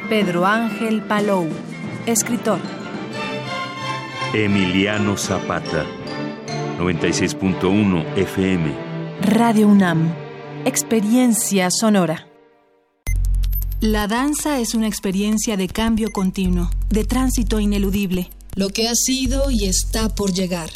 [0.09, 1.47] Pedro Ángel Palou,
[2.05, 2.59] escritor.
[4.33, 5.85] Emiliano Zapata,
[6.79, 8.73] 96.1 FM.
[9.21, 10.13] Radio UNAM,
[10.65, 12.30] experiencia sonora.
[13.81, 18.29] La danza es una experiencia de cambio continuo, de tránsito ineludible.
[18.53, 20.69] Lo que ha sido y está por llegar.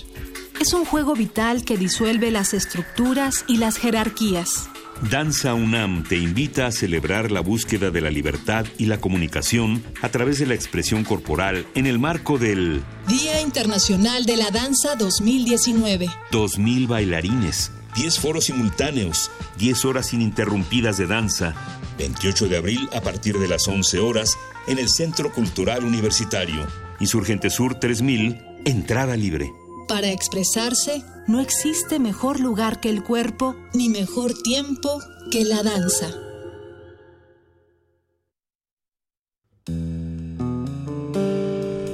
[0.60, 4.70] Es un juego vital que disuelve las estructuras y las jerarquías.
[5.12, 10.10] Danza UNAM te invita a celebrar la búsqueda de la libertad y la comunicación a
[10.10, 16.10] través de la expresión corporal en el marco del Día Internacional de la Danza 2019.
[16.32, 21.54] 2000 bailarines, 10 foros simultáneos, 10 horas ininterrumpidas de danza.
[21.98, 26.68] 28 de abril a partir de las 11 horas en el Centro Cultural Universitario.
[27.00, 29.52] Insurgente Sur 3000, entrada libre.
[29.88, 35.00] Para expresarse, no existe mejor lugar que el cuerpo, ni mejor tiempo
[35.32, 36.12] que la danza.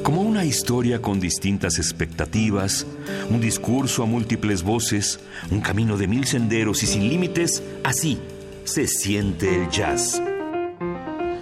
[0.04, 2.86] Como una historia con distintas expectativas,
[3.30, 8.20] un discurso a múltiples voces, un camino de mil senderos y sin límites, así
[8.72, 10.22] se siente el jazz.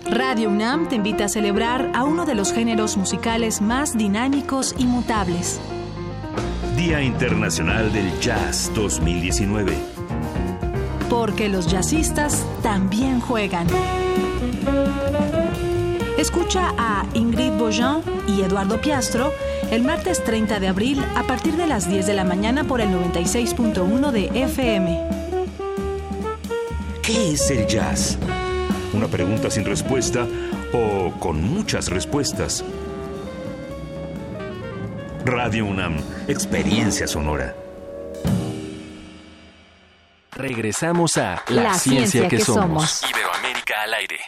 [0.10, 4.86] Radio UNAM te invita a celebrar a uno de los géneros musicales más dinámicos y
[4.86, 5.60] mutables.
[6.76, 9.74] Día Internacional del Jazz 2019.
[11.08, 13.68] Porque los jazzistas también juegan.
[16.18, 19.32] Escucha a Ingrid Bojan y Eduardo Piastro
[19.70, 22.90] el martes 30 de abril a partir de las 10 de la mañana por el
[22.90, 25.19] 96.1 de FM.
[27.10, 28.20] ¿Qué es el jazz?
[28.94, 30.28] Una pregunta sin respuesta
[30.72, 32.64] o con muchas respuestas.
[35.26, 37.56] Radio UNAM, experiencia sonora.
[40.34, 43.02] Regresamos a La, ciencia, que, somos.
[43.10, 44.20] Iberoamérica al aire.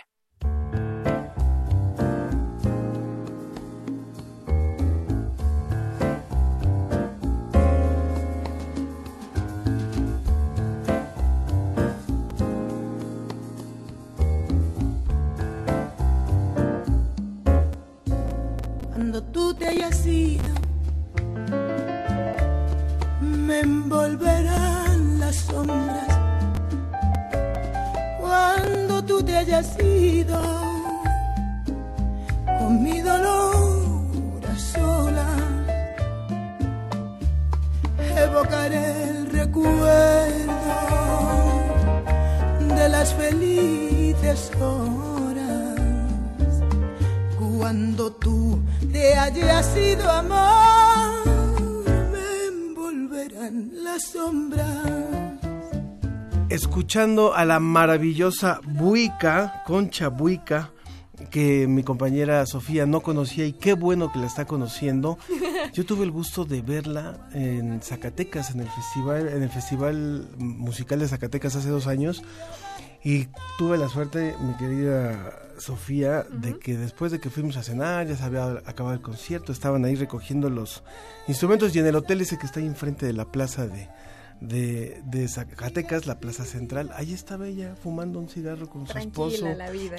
[19.32, 20.54] Tú te hayas ido,
[23.22, 26.20] me envolverán las sombras.
[28.20, 30.42] Cuando tú te hayas ido,
[32.60, 35.42] con mi dolor a solas,
[38.18, 40.54] evocaré el recuerdo
[42.76, 45.11] de las felices horas
[47.62, 48.60] cuando tú
[48.92, 51.28] te hayas ido, amor,
[52.12, 55.38] me envolverán las sombras.
[56.50, 60.72] Escuchando a la maravillosa Buica, Concha Buica,
[61.30, 65.20] que mi compañera Sofía no conocía y qué bueno que la está conociendo.
[65.74, 70.98] Yo tuve el gusto de verla en Zacatecas, en el festival, en el festival musical
[70.98, 72.24] de Zacatecas hace dos años.
[73.04, 73.28] Y
[73.60, 78.16] tuve la suerte, mi querida Sofía, de que después de que fuimos a cenar, ya
[78.16, 80.84] se había acabado el concierto, estaban ahí recogiendo los
[81.28, 83.88] instrumentos y en el hotel ese que está ahí enfrente de la plaza de,
[84.42, 89.46] de, de Zacatecas, la plaza central, ahí estaba ella fumando un cigarro con su esposo,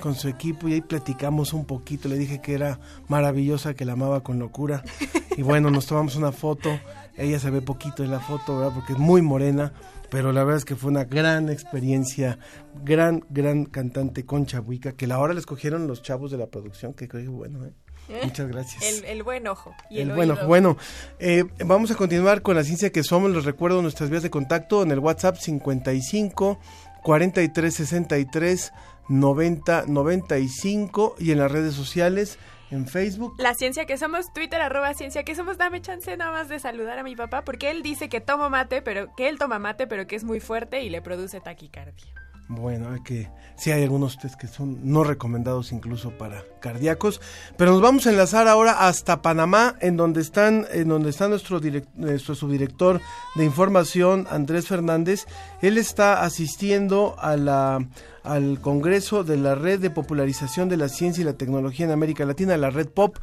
[0.01, 3.93] con su equipo y ahí platicamos un poquito, le dije que era maravillosa, que la
[3.95, 4.83] amaba con locura.
[5.35, 6.79] Y bueno, nos tomamos una foto,
[7.17, 8.75] ella se ve poquito en la foto, ¿verdad?
[8.75, 9.73] porque es muy morena,
[10.11, 12.39] pero la verdad es que fue una gran experiencia,
[12.85, 16.93] gran, gran cantante Concha Buica, que la hora le escogieron los chavos de la producción,
[16.93, 17.73] que creo que bueno, ¿eh?
[18.23, 18.83] Muchas gracias.
[18.83, 19.75] El, el, buen ojo.
[19.91, 20.47] Y el, el buen ojo.
[20.47, 20.77] Bueno,
[21.19, 23.31] eh, vamos a continuar con la ciencia que somos.
[23.31, 26.59] Les recuerdo nuestras vías de contacto en el WhatsApp 55
[27.03, 28.73] 43 63
[29.09, 32.39] 90 95 y en las redes sociales
[32.71, 33.35] en Facebook.
[33.39, 35.59] La ciencia que somos, Twitter, arroba ciencia que somos.
[35.59, 38.83] Dame chance nada más de saludar a mi papá porque él dice que tomo mate,
[38.83, 42.22] pero que él toma mate, pero que es muy fuerte y le produce taquicardia.
[42.55, 47.21] Bueno, hay que sí hay algunos test que son no recomendados incluso para cardíacos,
[47.57, 51.61] pero nos vamos a enlazar ahora hasta Panamá, en donde están, en donde está nuestro
[51.95, 53.01] nuestro subdirector
[53.37, 55.27] de información Andrés Fernández.
[55.63, 57.87] Él está asistiendo a la
[58.23, 62.25] al Congreso de la Red de Popularización de la Ciencia y la Tecnología en América
[62.27, 63.17] Latina, la Red Pop.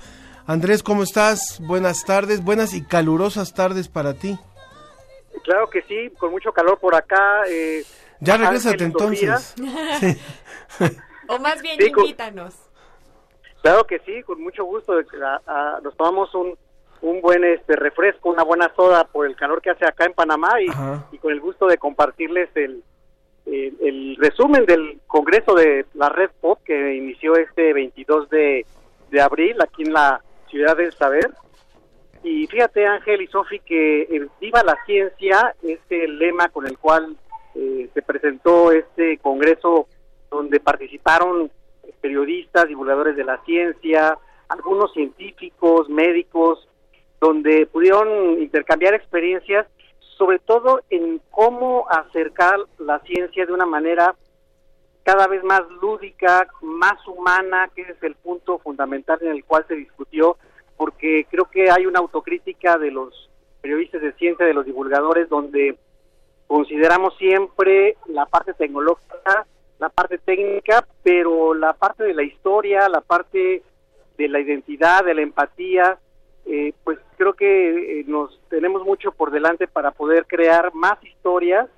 [0.47, 1.61] Andrés, ¿cómo estás?
[1.67, 4.39] Buenas tardes, buenas y calurosas tardes para ti.
[5.43, 7.43] Claro que sí, con mucho calor por acá.
[7.47, 7.83] Eh,
[8.19, 9.55] ya regrésate entonces.
[11.27, 12.55] o más bien invítanos.
[13.61, 14.93] claro que sí, con mucho gusto.
[15.83, 16.57] nos tomamos un,
[17.01, 20.61] un buen este refresco, una buena soda por el calor que hace acá en Panamá
[20.61, 22.83] y, con el gusto de compartirles el,
[23.45, 28.65] el, resumen del Congreso de la Red Pop que inició este 22 de,
[29.11, 31.29] de abril aquí en la Ciudad del Saber.
[32.21, 36.77] Y fíjate Ángel y Sofi que el Viva la Ciencia es el lema con el
[36.77, 37.15] cual
[37.55, 39.87] eh, se presentó este congreso
[40.29, 41.51] donde participaron
[42.01, 46.67] periodistas, divulgadores de la ciencia, algunos científicos, médicos,
[47.19, 49.67] donde pudieron intercambiar experiencias,
[50.17, 54.15] sobre todo en cómo acercar la ciencia de una manera
[55.03, 59.75] cada vez más lúdica, más humana, que es el punto fundamental en el cual se
[59.75, 60.37] discutió,
[60.77, 63.29] porque creo que hay una autocrítica de los
[63.61, 65.77] periodistas de ciencia, de los divulgadores, donde
[66.49, 69.45] consideramos siempre la parte tecnológica,
[69.77, 73.61] la parte técnica, pero la parte de la historia, la parte
[74.17, 75.99] de la identidad, de la empatía,
[76.47, 81.69] eh, pues creo que eh, nos tenemos mucho por delante para poder crear más historias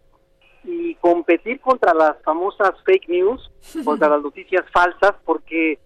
[0.63, 3.51] y competir contra las famosas fake news,
[3.84, 5.80] contra las noticias falsas, porque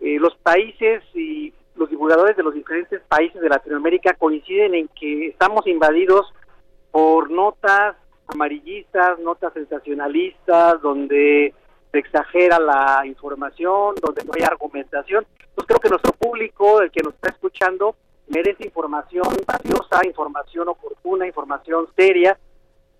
[0.00, 5.26] eh, los países y los divulgadores de los diferentes países de Latinoamérica coinciden en que
[5.26, 6.32] estamos invadidos
[6.90, 11.54] por notas amarillistas, notas sensacionalistas, donde
[11.90, 15.26] se exagera la información, donde no hay argumentación.
[15.38, 17.96] Entonces creo que nuestro público, el que nos está escuchando,
[18.28, 22.38] merece información valiosa, información oportuna, información seria,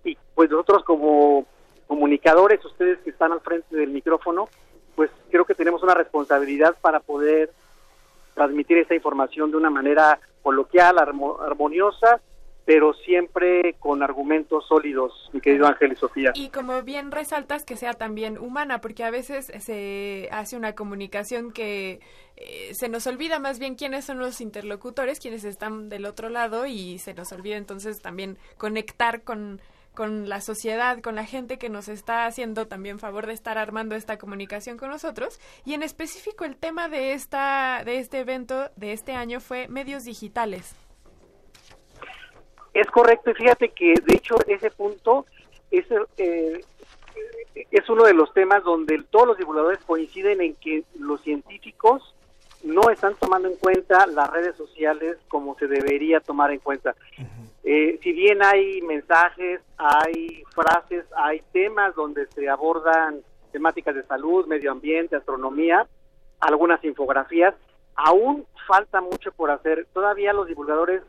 [0.03, 1.45] y pues nosotros como
[1.87, 4.49] comunicadores, ustedes que están al frente del micrófono,
[4.95, 7.51] pues creo que tenemos una responsabilidad para poder
[8.33, 12.21] transmitir esa información de una manera coloquial, armoniosa
[12.69, 16.33] pero siempre con argumentos sólidos, mi querido Ángel y Sofía.
[16.35, 21.51] Y como bien resaltas, que sea también humana, porque a veces se hace una comunicación
[21.51, 21.99] que
[22.35, 26.67] eh, se nos olvida más bien quiénes son los interlocutores, quienes están del otro lado,
[26.67, 29.61] y se nos olvida entonces también conectar con
[29.95, 33.95] con la sociedad, con la gente que nos está haciendo también favor de estar armando
[33.95, 35.39] esta comunicación con nosotros.
[35.65, 40.03] Y en específico el tema de esta de este evento de este año fue medios
[40.03, 40.75] digitales.
[42.73, 45.25] Es correcto, y fíjate que de hecho ese punto
[45.71, 45.85] es,
[46.17, 46.61] eh,
[47.71, 52.15] es uno de los temas donde todos los divulgadores coinciden en que los científicos
[52.63, 56.95] no están tomando en cuenta las redes sociales como se debería tomar en cuenta.
[57.63, 64.45] Eh, si bien hay mensajes, hay frases, hay temas donde se abordan temáticas de salud,
[64.47, 65.87] medio ambiente, astronomía,
[66.39, 67.55] algunas infografías,
[67.95, 69.87] aún falta mucho por hacer.
[69.93, 71.01] Todavía los divulgadores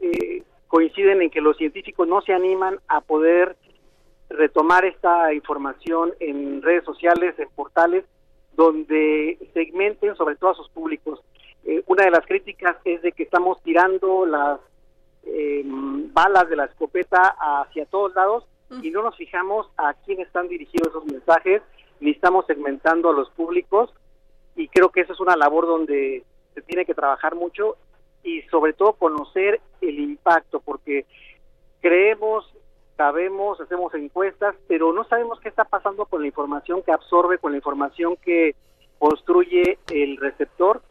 [0.00, 3.56] eh, coinciden en que los científicos no se animan a poder
[4.30, 8.06] retomar esta información en redes sociales, en portales,
[8.54, 11.20] donde segmenten sobre todo a sus públicos.
[11.64, 14.60] Eh, una de las críticas es de que estamos tirando las
[15.24, 18.44] eh, balas de la escopeta hacia todos lados
[18.82, 21.60] y no nos fijamos a quién están dirigidos esos mensajes,
[22.00, 23.92] ni estamos segmentando a los públicos
[24.56, 27.76] y creo que eso es una labor donde se tiene que trabajar mucho
[28.22, 31.06] y sobre todo conocer el impacto, porque
[31.80, 32.44] creemos,
[32.96, 37.52] sabemos, hacemos encuestas, pero no sabemos qué está pasando con la información que absorbe, con
[37.52, 38.54] la información que
[38.98, 40.82] construye el receptor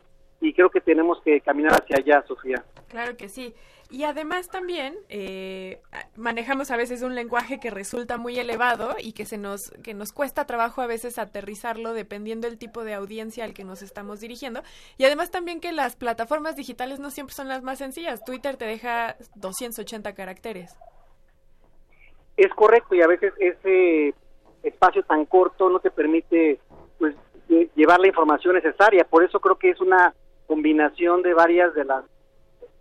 [0.41, 2.63] y creo que tenemos que caminar hacia allá, Sofía.
[2.89, 3.53] Claro que sí.
[3.91, 5.81] Y además también eh,
[6.15, 10.13] manejamos a veces un lenguaje que resulta muy elevado y que se nos que nos
[10.13, 14.61] cuesta trabajo a veces aterrizarlo dependiendo del tipo de audiencia al que nos estamos dirigiendo.
[14.97, 18.23] Y además también que las plataformas digitales no siempre son las más sencillas.
[18.23, 20.73] Twitter te deja 280 caracteres.
[22.37, 24.13] Es correcto y a veces ese
[24.63, 26.61] espacio tan corto no te permite
[26.97, 27.13] pues
[27.75, 29.03] llevar la información necesaria.
[29.03, 30.13] Por eso creo que es una
[30.47, 32.05] combinación de varias de las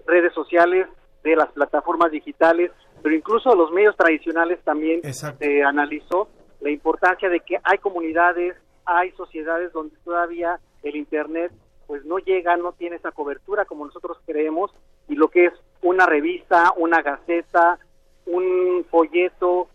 [0.07, 0.87] redes sociales,
[1.23, 2.71] de las plataformas digitales,
[3.03, 6.29] pero incluso los medios tradicionales también se analizó
[6.61, 11.53] la importancia de que hay comunidades, hay sociedades donde todavía el Internet
[11.87, 14.71] pues no llega, no tiene esa cobertura como nosotros creemos
[15.09, 15.53] y lo que es
[15.83, 17.79] una revista, una gaceta,
[18.27, 19.69] un folleto,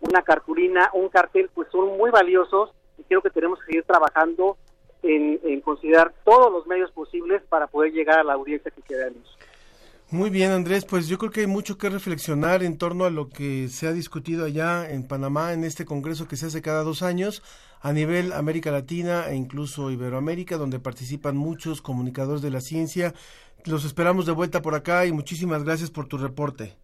[0.00, 4.58] una cartulina, un cartel, pues son muy valiosos y creo que tenemos que seguir trabajando
[5.02, 9.38] en, en considerar todos los medios posibles para poder llegar a la audiencia que queremos.
[10.10, 13.30] Muy bien, Andrés, pues yo creo que hay mucho que reflexionar en torno a lo
[13.30, 17.02] que se ha discutido allá en Panamá en este congreso que se hace cada dos
[17.02, 17.42] años
[17.80, 23.12] a nivel América Latina e incluso Iberoamérica, donde participan muchos comunicadores de la ciencia.
[23.66, 26.76] Los esperamos de vuelta por acá y muchísimas gracias por tu reporte.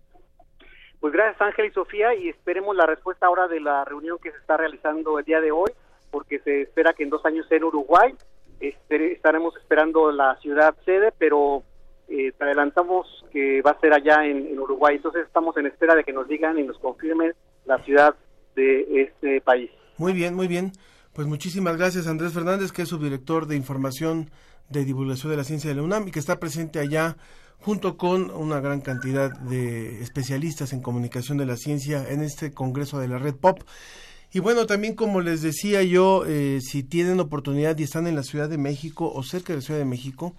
[0.99, 4.39] Pues gracias Ángel y Sofía y esperemos la respuesta ahora de la reunión que se
[4.39, 5.71] está realizando el día de hoy,
[6.11, 8.15] porque se espera que en dos años sea en Uruguay.
[8.61, 11.63] Estaremos esperando la ciudad sede, pero
[12.11, 14.97] eh, te adelantamos que va a ser allá en, Uruguay.
[14.97, 17.33] Entonces estamos en espera de que nos digan y nos confirmen
[17.65, 18.15] la ciudad
[18.57, 19.71] de este país.
[19.97, 20.73] Muy bien, muy bien.
[21.13, 24.31] Pues muchísimas gracias Andrés Fernández, que es subdirector de información
[24.69, 27.17] de divulgación de la ciencia de la UNAM y que está presente allá
[27.59, 32.99] junto con una gran cantidad de especialistas en comunicación de la ciencia en este Congreso
[32.99, 33.61] de la Red Pop.
[34.33, 38.23] Y bueno, también como les decía yo, eh, si tienen oportunidad y están en la
[38.23, 40.35] Ciudad de México o cerca de la Ciudad de México,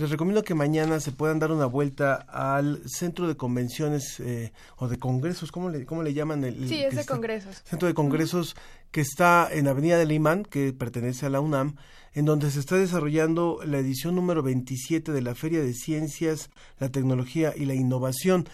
[0.00, 4.88] les recomiendo que mañana se puedan dar una vuelta al centro de convenciones eh, o
[4.88, 6.42] de congresos, ¿cómo le, cómo le llaman?
[6.42, 7.62] El, sí, es de congresos.
[7.64, 8.56] Centro de congresos
[8.90, 11.76] que está en Avenida del Imán, que pertenece a la UNAM,
[12.14, 16.48] en donde se está desarrollando la edición número 27 de la Feria de Ciencias,
[16.78, 18.48] la Tecnología y la Innovación.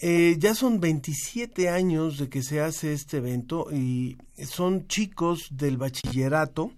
[0.00, 4.16] Eh, ya son 27 años de que se hace este evento y
[4.46, 6.72] son chicos del bachillerato,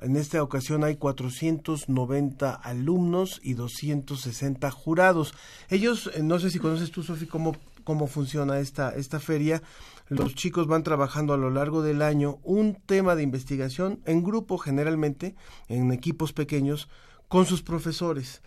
[0.00, 5.34] en esta ocasión hay 490 alumnos y 260 jurados.
[5.68, 9.62] Ellos, eh, no sé si conoces tú, Sofi, cómo, cómo funciona esta, esta feria.
[10.08, 14.56] Los chicos van trabajando a lo largo del año un tema de investigación en grupo
[14.56, 15.34] generalmente,
[15.68, 16.88] en equipos pequeños,
[17.28, 18.40] con sus profesores.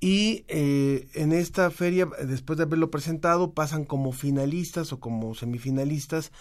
[0.00, 6.32] Y eh, en esta feria, después de haberlo presentado, pasan como finalistas o como semifinalistas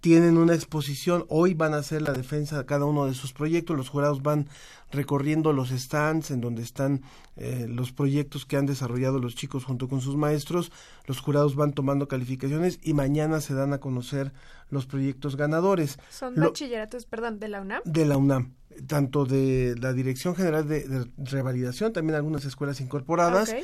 [0.00, 3.76] tienen una exposición, hoy van a hacer la defensa de cada uno de sus proyectos,
[3.76, 4.48] los jurados van
[4.90, 7.02] recorriendo los stands en donde están
[7.36, 10.70] eh, los proyectos que han desarrollado los chicos junto con sus maestros,
[11.06, 14.32] los jurados van tomando calificaciones y mañana se dan a conocer
[14.70, 15.98] los proyectos ganadores.
[16.10, 17.82] Son bachilleratos, perdón, de la UNAM.
[17.84, 18.54] De la UNAM
[18.86, 23.54] tanto de la Dirección General de, Revalidación, también algunas escuelas incorporadas,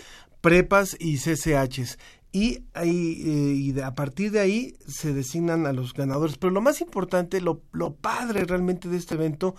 [0.41, 1.99] prepas y CCHs
[2.33, 6.37] y, ahí, eh, y a partir de ahí se designan a los ganadores.
[6.39, 9.55] Pero lo más importante, lo, lo padre realmente de este evento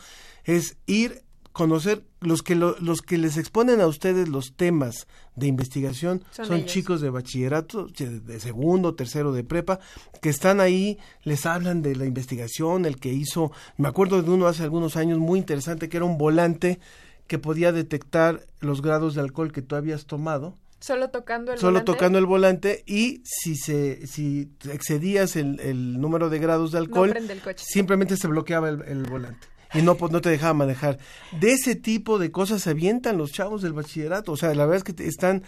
[0.45, 6.23] es ir conocer los que los que les exponen a ustedes los temas de investigación
[6.31, 9.79] son, chicos de bachillerato de segundo tercero de prepa
[10.21, 14.47] que están ahí les hablan de la investigación el que hizo me acuerdo de uno
[14.47, 16.79] hace algunos años muy interesante que era un volante
[17.27, 21.83] que podía detectar los grados de alcohol que tú habías tomado Solo tocando el Solo
[21.83, 27.15] tocando el volante y si se si excedías el, el número de grados de alcohol,
[27.55, 30.97] simplemente se bloqueaba el, volante y no, no te dejaba manejar.
[31.39, 34.31] De ese tipo de cosas se avientan los chavos del bachillerato.
[34.31, 35.43] O sea, la verdad es que están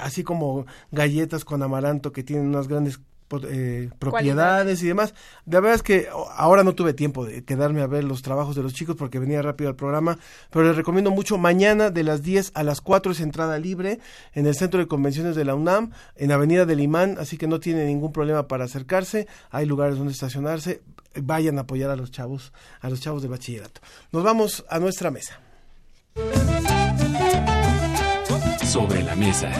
[0.00, 3.00] así como galletas con amaranto que tienen unas grandes
[3.48, 5.14] eh, propiedades y demás.
[5.46, 8.62] La verdad es que ahora no tuve tiempo de quedarme a ver los trabajos de
[8.62, 10.18] los chicos porque venía rápido al programa,
[10.50, 14.00] pero les recomiendo mucho mañana de las 10 a las 4 es entrada libre
[14.32, 17.60] en el Centro de Convenciones de la UNAM, en Avenida del Imán, así que no
[17.60, 20.82] tiene ningún problema para acercarse, hay lugares donde estacionarse,
[21.14, 23.80] vayan a apoyar a los chavos, a los chavos de bachillerato.
[24.12, 25.40] Nos vamos a nuestra mesa.
[28.64, 29.50] Sobre la mesa.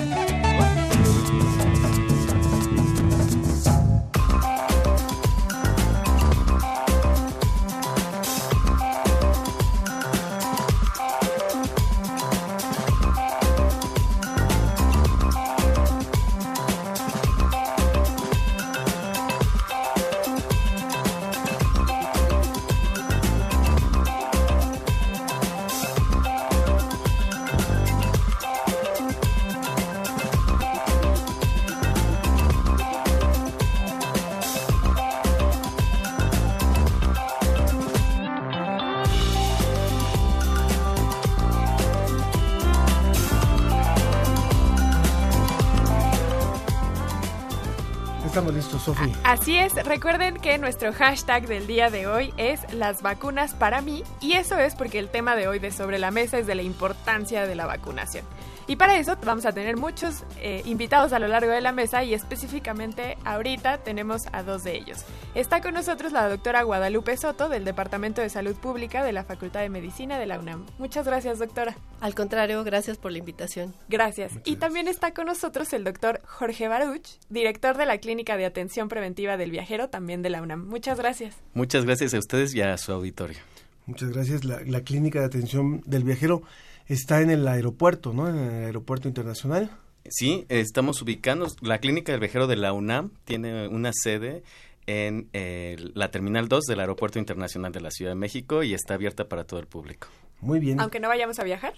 [49.28, 54.02] Así es, recuerden que nuestro hashtag del día de hoy es las vacunas para mí
[54.22, 56.62] y eso es porque el tema de hoy de sobre la mesa es de la
[56.62, 58.24] importancia de la vacunación.
[58.68, 62.04] Y para eso vamos a tener muchos eh, invitados a lo largo de la mesa
[62.04, 65.06] y específicamente ahorita tenemos a dos de ellos.
[65.34, 69.60] Está con nosotros la doctora Guadalupe Soto del Departamento de Salud Pública de la Facultad
[69.60, 70.66] de Medicina de la UNAM.
[70.76, 71.78] Muchas gracias, doctora.
[72.02, 73.74] Al contrario, gracias por la invitación.
[73.88, 74.32] Gracias.
[74.44, 78.90] y también está con nosotros el doctor Jorge Baruch, director de la Clínica de Atención
[78.90, 80.68] Preventiva del Viajero, también de la UNAM.
[80.68, 81.36] Muchas gracias.
[81.54, 83.38] Muchas gracias a ustedes y a su auditorio.
[83.86, 84.44] Muchas gracias.
[84.44, 86.42] La, la Clínica de Atención del Viajero
[86.88, 88.28] está en el aeropuerto, ¿no?
[88.28, 89.70] En el aeropuerto internacional.
[90.08, 91.56] Sí, estamos ubicados.
[91.60, 94.42] La Clínica del Viajero de la UNAM tiene una sede
[94.86, 98.94] en eh, la Terminal 2 del Aeropuerto Internacional de la Ciudad de México y está
[98.94, 100.08] abierta para todo el público.
[100.40, 100.80] Muy bien.
[100.80, 101.74] Aunque no vayamos a viajar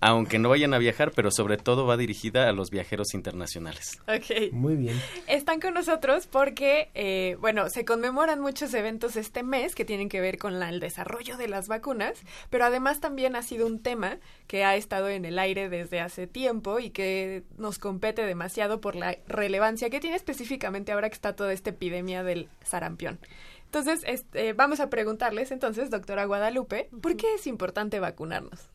[0.00, 4.00] aunque no vayan a viajar, pero sobre todo va dirigida a los viajeros internacionales.
[4.08, 4.52] Ok.
[4.52, 5.00] Muy bien.
[5.26, 10.20] Están con nosotros porque, eh, bueno, se conmemoran muchos eventos este mes que tienen que
[10.20, 12.18] ver con el desarrollo de las vacunas,
[12.50, 16.26] pero además también ha sido un tema que ha estado en el aire desde hace
[16.26, 21.34] tiempo y que nos compete demasiado por la relevancia que tiene específicamente ahora que está
[21.34, 23.18] toda esta epidemia del sarampión.
[23.64, 28.70] Entonces, este, vamos a preguntarles entonces, doctora Guadalupe, ¿por qué es importante vacunarnos?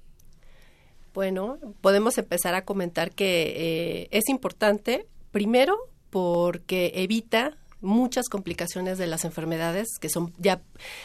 [1.14, 5.78] Bueno, podemos empezar a comentar que eh, es importante, primero,
[6.10, 10.62] porque evita muchas complicaciones de las enfermedades que son ya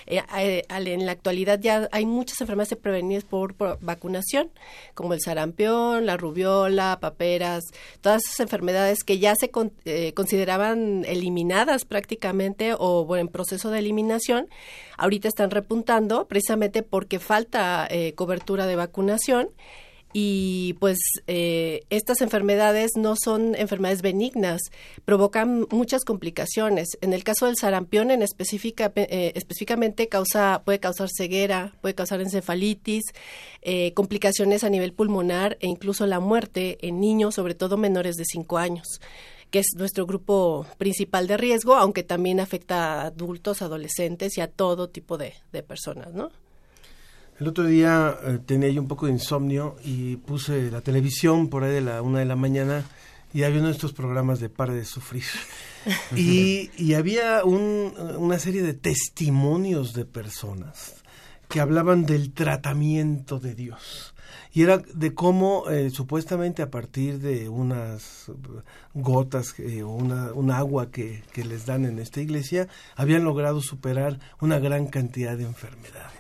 [0.07, 4.53] eh, eh, en la actualidad ya hay muchas enfermedades prevenidas por, por, vacunación
[4.95, 7.65] como el sarampión, la rubiola, paperas,
[8.01, 14.47] todas esas enfermedades que ya se consideraban eliminadas prácticamente o bueno, en proceso de eliminación
[14.97, 19.49] ahorita están repuntando precisamente porque falta cobertura de vacunación
[20.13, 24.61] y pues eh, estas enfermedades no son enfermedades benignas,
[25.05, 26.89] provocan muchas complicaciones.
[27.01, 32.21] En el caso del sarampión en específica, eh, específicamente causa, puede causar ceguera, puede causar
[32.21, 33.05] encefalitis,
[33.63, 38.25] eh, complicaciones a nivel pulmonar e incluso la muerte en niños, sobre todo menores de
[38.25, 39.01] 5 años
[39.51, 44.49] que es nuestro grupo principal de riesgo, aunque también afecta a adultos, adolescentes y a
[44.49, 46.31] todo tipo de, de personas, ¿no?
[47.41, 51.63] El otro día eh, tenía yo un poco de insomnio y puse la televisión por
[51.63, 52.85] ahí de la una de la mañana
[53.33, 55.23] y había uno de estos programas de Par de Sufrir.
[56.17, 60.97] y, y, había un, una serie de testimonios de personas
[61.49, 64.15] que hablaban del tratamiento de Dios.
[64.53, 68.33] Y era de cómo eh, supuestamente a partir de unas
[68.95, 72.67] gotas eh, o una, un agua que, que les dan en esta iglesia,
[72.97, 76.18] habían logrado superar una gran cantidad de enfermedades.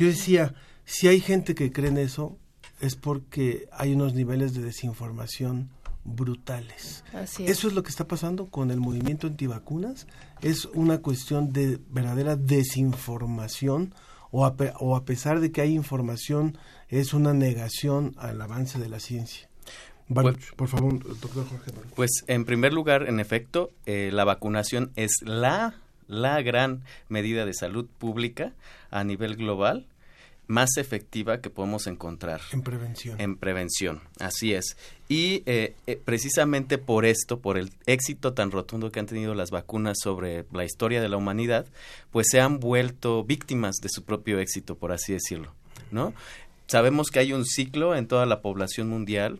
[0.00, 0.54] Yo decía,
[0.86, 2.38] si hay gente que cree en eso,
[2.80, 5.68] es porque hay unos niveles de desinformación
[6.04, 7.04] brutales.
[7.38, 10.06] Eso es lo que está pasando con el movimiento antivacunas.
[10.40, 13.94] Es una cuestión de verdadera desinformación
[14.30, 16.56] o a, o a pesar de que hay información,
[16.88, 19.50] es una negación al avance de la ciencia.
[20.08, 21.72] Pues, por favor, doctor Jorge.
[21.94, 25.74] Pues en primer lugar, en efecto, eh, la vacunación es la,
[26.08, 28.54] la gran medida de salud pública
[28.90, 29.89] a nivel global
[30.50, 32.40] más efectiva que podemos encontrar.
[32.52, 33.20] En prevención.
[33.20, 34.76] En prevención, así es.
[35.08, 39.52] Y eh, eh, precisamente por esto, por el éxito tan rotundo que han tenido las
[39.52, 41.66] vacunas sobre la historia de la humanidad,
[42.10, 45.54] pues se han vuelto víctimas de su propio éxito, por así decirlo,
[45.92, 46.14] ¿no?
[46.66, 49.38] Sabemos que hay un ciclo en toda la población mundial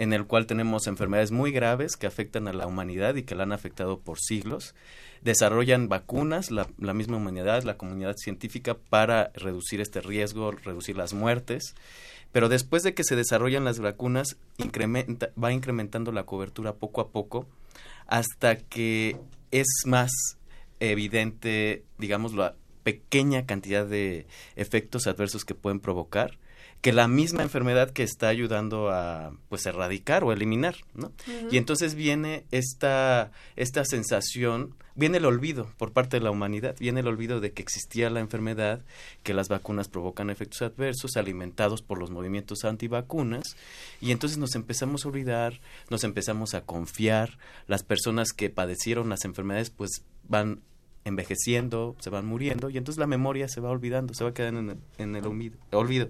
[0.00, 3.42] en el cual tenemos enfermedades muy graves que afectan a la humanidad y que la
[3.42, 4.74] han afectado por siglos
[5.20, 11.74] desarrollan vacunas, la, misma humanidad, la comunidad científica, para reducir este riesgo, reducir las muertes.
[12.32, 17.46] Pero después de que se desarrollan las vacunas, va incrementando la cobertura poco a poco
[18.06, 19.18] hasta que
[19.50, 20.10] es más
[20.78, 24.26] evidente, digamos, la pequeña cantidad de
[24.56, 26.38] efectos adversos que pueden provocar
[26.80, 31.12] que la misma enfermedad que está ayudando a pues erradicar o eliminar, ¿no?
[31.50, 37.00] Y entonces viene esta esta sensación, viene el olvido por parte de la humanidad, viene
[37.00, 38.80] el olvido de que existía la enfermedad,
[39.22, 43.56] que las vacunas provocan efectos adversos alimentados por los movimientos antivacunas
[44.00, 45.60] y entonces nos empezamos a olvidar,
[45.90, 50.62] nos empezamos a confiar, las personas que padecieron las enfermedades pues van
[51.04, 54.70] envejeciendo, se van muriendo y entonces la memoria se va olvidando, se va quedando en
[54.70, 55.26] el, en el
[55.72, 56.08] olvido.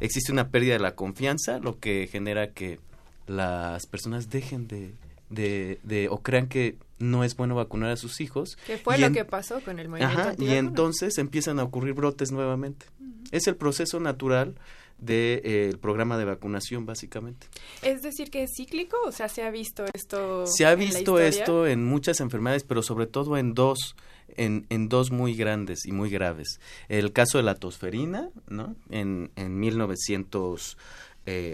[0.00, 2.78] Existe una pérdida de la confianza, lo que genera que
[3.26, 4.94] las personas dejen de,
[5.28, 8.56] de, o crean que no es bueno vacunar a sus hijos.
[8.66, 10.42] ¿Qué fue lo que pasó con el movimiento?
[10.42, 12.86] y entonces empiezan a ocurrir brotes nuevamente.
[13.30, 14.54] Es el proceso natural
[14.98, 17.48] del de, eh, programa de vacunación, básicamente.
[17.82, 20.46] Es decir, que es cíclico, o sea, se ha visto esto.
[20.46, 23.96] Se ha visto esto en muchas enfermedades, pero sobre todo en dos,
[24.36, 26.60] en, en, dos muy grandes y muy graves.
[26.88, 28.74] El caso de la tosferina, ¿no?
[28.90, 30.76] En, en 1900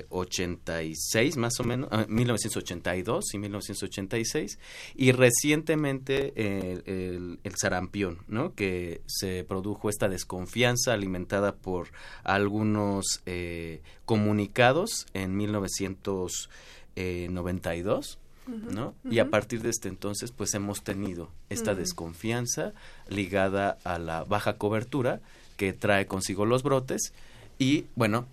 [0.09, 4.59] 86 más o menos, 1982 y 1986
[4.95, 8.55] y recientemente el, el, sarampión, ¿no?
[8.55, 11.89] Que se produjo esta desconfianza alimentada por
[12.25, 18.19] algunos eh, comunicados en 1992.
[18.49, 18.95] ¿No?
[19.11, 22.73] Y a partir de este entonces, pues hemos tenido esta desconfianza
[23.09, 25.21] ligada a la baja cobertura
[25.57, 27.13] que trae consigo los brotes
[27.59, 28.27] y, bueno,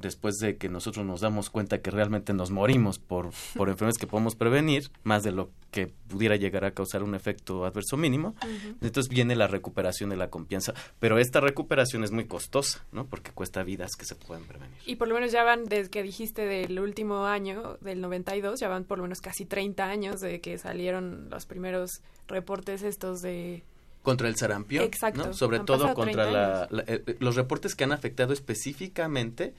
[0.00, 4.06] después de que nosotros nos damos cuenta que realmente nos morimos por, por enfermedades que
[4.06, 8.34] podemos prevenir, más de lo que pudiera llegar a causar un efecto adverso mínimo,
[8.80, 10.72] entonces viene la recuperación de la confianza.
[10.98, 13.06] Pero esta recuperación es muy costosa, ¿no?
[13.06, 14.76] Porque cuesta vidas que se pueden prevenir.
[14.86, 18.68] Y por lo menos ya van, desde que dijiste del último año, del 92, ya
[18.68, 23.62] van por lo menos casi 30 años de que salieron los primeros reportes estos de
[24.02, 25.34] contra el sarampión, Exacto.
[25.34, 29.52] Sobre todo contra la, eh, los reportes que han afectado específicamente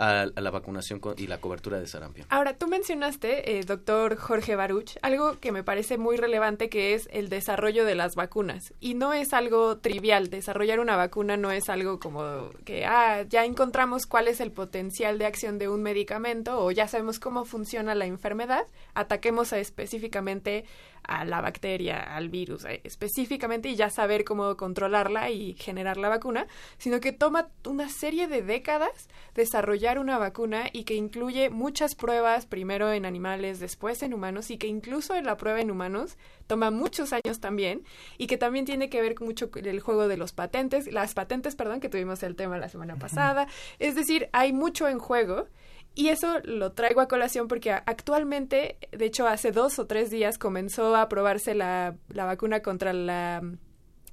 [0.00, 2.26] a, la vacunación y la cobertura de sarampión.
[2.30, 7.08] Ahora, tú mencionaste, eh, doctor Jorge Baruch, algo que me parece muy relevante que es
[7.12, 8.72] el desarrollo de las vacunas.
[8.80, 13.44] Y no es algo trivial, desarrollar una vacuna no es algo como que, ah, ya
[13.44, 17.94] encontramos cuál es el potencial de acción de un medicamento o ya sabemos cómo funciona
[17.94, 20.64] la enfermedad, ataquemos a específicamente
[21.02, 26.08] a la bacteria, al virus eh, específicamente y ya saber cómo controlarla y generar la
[26.08, 26.46] vacuna,
[26.78, 32.46] sino que toma una serie de décadas desarrollar una vacuna y que incluye muchas pruebas,
[32.46, 36.70] primero en animales, después en humanos y que incluso en la prueba en humanos toma
[36.70, 37.84] muchos años también
[38.18, 41.56] y que también tiene que ver mucho con el juego de los patentes, las patentes,
[41.56, 43.46] perdón, que tuvimos el tema la semana pasada.
[43.78, 45.46] Es decir, hay mucho en juego
[45.94, 50.38] y eso lo traigo a colación porque actualmente, de hecho hace dos o tres días
[50.38, 53.42] comenzó a aprobarse la, la vacuna contra la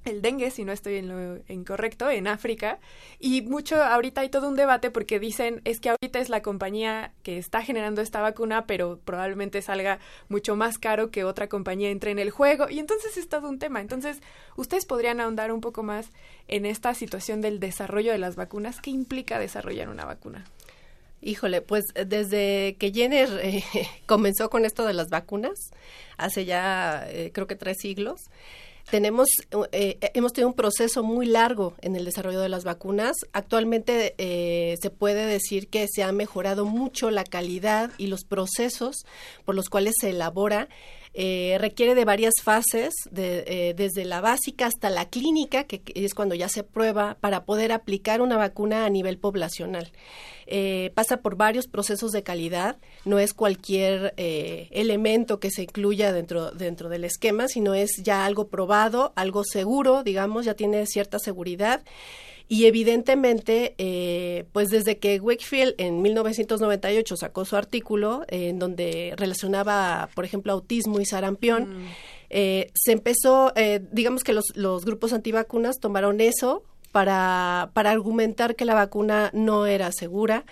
[0.04, 2.78] el dengue, si no estoy en lo incorrecto, en África.
[3.18, 7.12] Y mucho, ahorita hay todo un debate porque dicen es que ahorita es la compañía
[7.22, 9.98] que está generando esta vacuna, pero probablemente salga
[10.28, 12.68] mucho más caro que otra compañía entre en el juego.
[12.68, 13.80] Y entonces es todo un tema.
[13.80, 14.20] Entonces,
[14.56, 16.10] ustedes podrían ahondar un poco más
[16.48, 18.80] en esta situación del desarrollo de las vacunas.
[18.80, 20.44] ¿Qué implica desarrollar una vacuna?
[21.20, 23.64] Híjole, pues eh, desde que Jenner eh,
[24.06, 25.70] comenzó con esto de las vacunas,
[26.16, 28.20] hace ya eh, creo que tres siglos,
[28.90, 29.28] tenemos
[30.14, 33.14] hemos tenido un proceso muy largo en el desarrollo de las vacunas.
[33.34, 34.14] Actualmente
[34.80, 39.04] se puede decir que se ha mejorado mucho la calidad y los procesos
[39.44, 40.70] por los cuales se elabora
[41.20, 46.36] eh, requiere de varias fases, eh, desde la básica hasta la clínica, que es cuando
[46.36, 49.90] ya se prueba, para poder aplicar una vacuna a nivel poblacional.
[50.46, 56.52] Eh, pasa por varios procesos de calidad, no es cualquier elemento que se incluya dentro,
[56.52, 61.82] dentro del esquema, sino es ya algo probado, algo seguro, digamos, ya tiene cierta seguridad
[62.50, 70.08] y evidentemente, eh, pues desde que Wakefield en 1998 sacó su artículo en donde relacionaba,
[70.14, 71.86] por ejemplo, autismo y sarampión, mm.
[72.30, 78.56] eh, se empezó, eh, digamos que los, los grupos antivacunas tomaron eso para, para argumentar
[78.56, 80.46] que la vacuna no era segura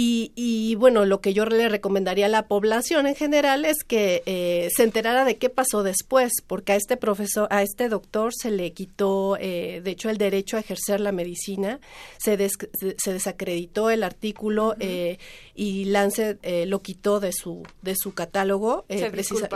[0.00, 4.22] y, y, bueno, lo que yo le recomendaría a la población en general es que
[4.26, 8.52] eh, se enterara de qué pasó después, porque a este profesor, a este doctor se
[8.52, 11.80] le quitó, eh, de hecho, el derecho a ejercer la medicina,
[12.16, 15.18] se, se desacreditó el artículo eh,
[15.56, 18.84] y Lance lo quitó de su de su catálogo,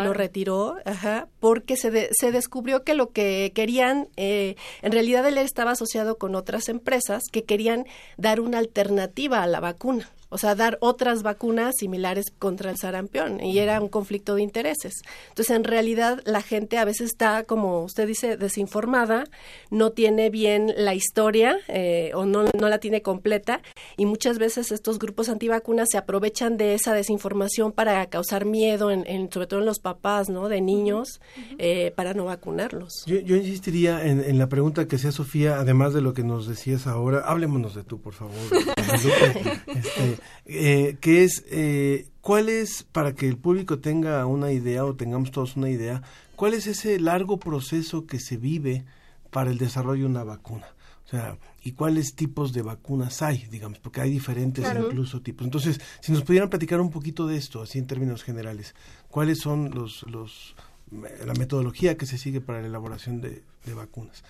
[0.02, 5.70] lo retiró, ajá, porque se, se descubrió que lo que querían, en realidad él estaba
[5.70, 7.86] asociado con otras empresas que querían
[8.16, 13.42] dar una alternativa a la vacuna o sea, dar otras vacunas similares contra el sarampión
[13.44, 15.02] y era un conflicto de intereses.
[15.28, 19.24] Entonces, en realidad, la gente a veces está, como usted dice, desinformada,
[19.70, 23.60] no tiene bien la historia eh, o no, no la tiene completa
[23.98, 29.30] y muchas veces estos grupos antivacunas se aprovechan de esa desinformación para causar miedo, en,
[29.30, 30.48] sobre todo en los papás, ¿no?
[30.48, 31.20] De niños,
[31.58, 33.04] eh, para no vacunarlos.
[33.06, 36.48] Yo, yo insistiría en, en, la pregunta que sea Sofía, además de lo que nos
[36.48, 38.32] decías ahora, háblemonos de tú, por favor.
[39.66, 44.94] este, eh, que es eh, cuál es, para que el público tenga una idea o
[44.94, 46.02] tengamos todos una idea,
[46.36, 48.84] cuál es ese largo proceso que se vive
[49.30, 50.66] para el desarrollo de una vacuna.
[51.04, 55.44] O sea, y cuáles tipos de vacunas hay, digamos, porque hay diferentes incluso tipos.
[55.44, 58.74] Entonces, si nos pudieran platicar un poquito de esto, así en términos generales,
[59.08, 60.54] ¿cuáles son los, los
[60.90, 63.42] la metodología que se sigue para la elaboración de,
[63.74, 64.24] vacunas?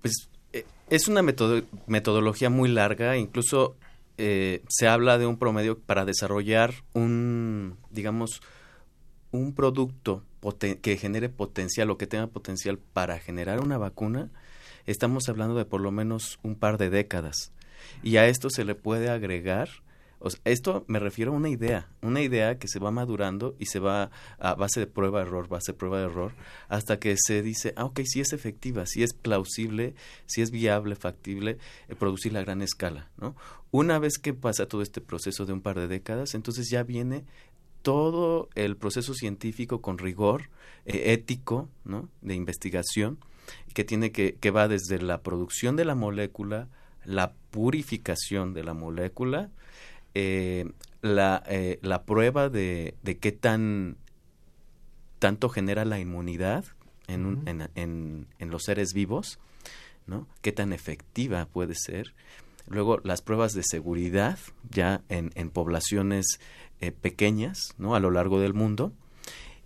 [0.00, 3.76] Pues eh, es una metodología muy larga, incluso
[4.18, 8.42] eh, se habla de un promedio para desarrollar un, digamos,
[9.30, 10.24] un producto
[10.60, 14.30] que genere potencial o que tenga potencial para generar una vacuna,
[14.86, 17.52] estamos hablando de por lo menos un par de décadas.
[18.02, 19.68] Y a esto se le puede agregar
[20.44, 24.10] esto me refiero a una idea, una idea que se va madurando y se va
[24.38, 26.32] a base de prueba error, base de prueba error,
[26.68, 29.94] hasta que se dice, ah, ok, sí es efectiva, sí es plausible,
[30.26, 31.58] sí es viable, factible
[31.88, 33.36] eh, producir a gran escala, ¿no?
[33.70, 37.24] Una vez que pasa todo este proceso de un par de décadas, entonces ya viene
[37.82, 40.50] todo el proceso científico con rigor
[40.84, 42.08] eh, ético, ¿no?
[42.22, 43.18] De investigación
[43.72, 46.68] que tiene que que va desde la producción de la molécula,
[47.04, 49.50] la purificación de la molécula,
[50.20, 50.64] eh,
[51.00, 53.96] la, eh, la prueba de, de qué tan
[55.20, 56.64] tanto genera la inmunidad
[57.06, 59.38] en, en, en, los seres vivos,
[60.08, 60.26] ¿no?
[60.42, 62.14] Qué tan efectiva puede ser.
[62.66, 64.40] Luego las pruebas de seguridad
[64.70, 66.40] ya en, en poblaciones
[66.80, 67.94] eh, pequeñas, ¿no?
[67.94, 68.92] A lo largo del mundo.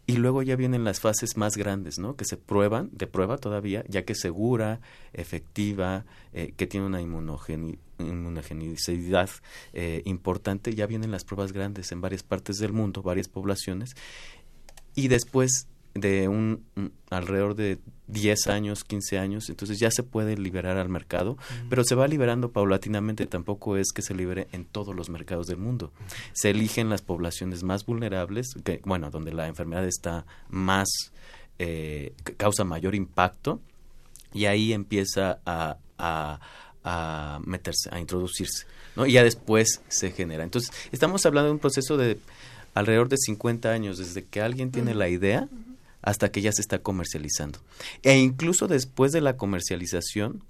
[0.06, 2.16] Y luego ya vienen las fases más grandes, ¿no?
[2.16, 4.80] Que se prueban, de prueba todavía, ya que es segura,
[5.12, 9.30] efectiva, eh, que tiene una inmunogenicidad
[9.72, 10.74] eh, importante.
[10.74, 13.94] Ya vienen las pruebas grandes en varias partes del mundo, varias poblaciones.
[14.94, 16.64] Y después de un,
[17.10, 17.78] alrededor de
[18.08, 21.36] 10 años, 15 años, entonces ya se puede liberar al mercado,
[21.68, 25.58] pero se va liberando paulatinamente, tampoco es que se libere en todos los mercados del
[25.58, 25.92] mundo.
[26.32, 30.88] Se eligen las poblaciones más vulnerables, que, bueno, donde la enfermedad está más,
[31.58, 33.60] eh, causa mayor impacto,
[34.34, 36.40] y ahí empieza a, a,
[36.84, 38.66] a meterse, a introducirse,
[38.96, 39.06] ¿no?
[39.06, 40.44] Y ya después se genera.
[40.44, 42.18] Entonces, estamos hablando de un proceso de
[42.74, 45.48] alrededor de 50 años, desde que alguien tiene la idea,
[46.02, 47.60] hasta que ya se está comercializando.
[48.02, 50.42] E incluso después de la comercialización,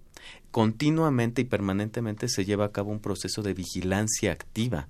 [0.51, 4.89] continuamente y permanentemente se lleva a cabo un proceso de vigilancia activa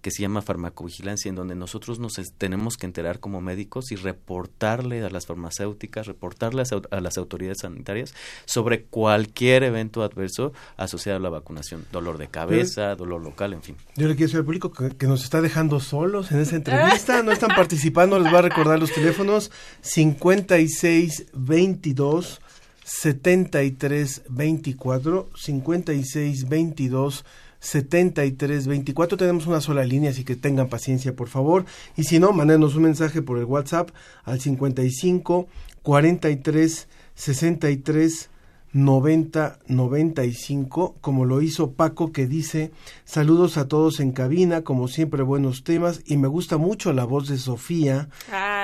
[0.00, 5.04] que se llama farmacovigilancia, en donde nosotros nos tenemos que enterar como médicos y reportarle
[5.04, 11.30] a las farmacéuticas, reportarle a, las autoridades sanitarias sobre cualquier evento adverso asociado a la
[11.30, 13.76] vacunación, dolor de cabeza, dolor local, en fin.
[13.96, 17.32] Yo le quiero decir al público que, nos está dejando solos en esa entrevista, no
[17.32, 19.50] están participando, les voy a recordar los teléfonos
[19.82, 22.40] 5622
[22.84, 27.24] 7324 5622
[27.66, 29.18] 7324.
[29.18, 31.64] Tenemos una sola línea, así que tengan paciencia, por favor.
[31.96, 33.90] Y si no, mándenos un mensaje por el WhatsApp
[34.24, 35.48] al 55
[35.82, 38.30] 43 63
[38.72, 42.72] 90 95, como lo hizo Paco, que dice:
[43.04, 46.02] Saludos a todos en cabina, como siempre, buenos temas.
[46.04, 48.08] Y me gusta mucho la voz de Sofía,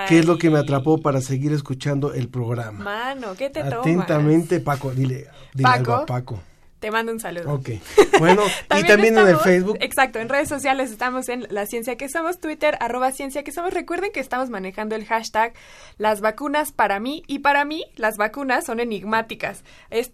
[0.09, 2.85] que es lo que me atrapó para seguir escuchando el programa.
[2.85, 6.41] Mano, ¿qué te Atentamente, Paco, dile, dile algo a Paco.
[6.83, 7.55] Te mando un saludo.
[7.55, 7.71] Ok.
[8.19, 8.43] Bueno,
[8.77, 9.79] y también en el Facebook.
[9.81, 13.73] Exacto, en redes sociales estamos en La Ciencia que Somos, Twitter, arroba Ciencia que Somos.
[13.73, 15.53] Recuerden que estamos manejando el hashtag
[15.97, 17.23] Las vacunas para mí.
[17.29, 19.63] Y para mí, las vacunas son enigmáticas.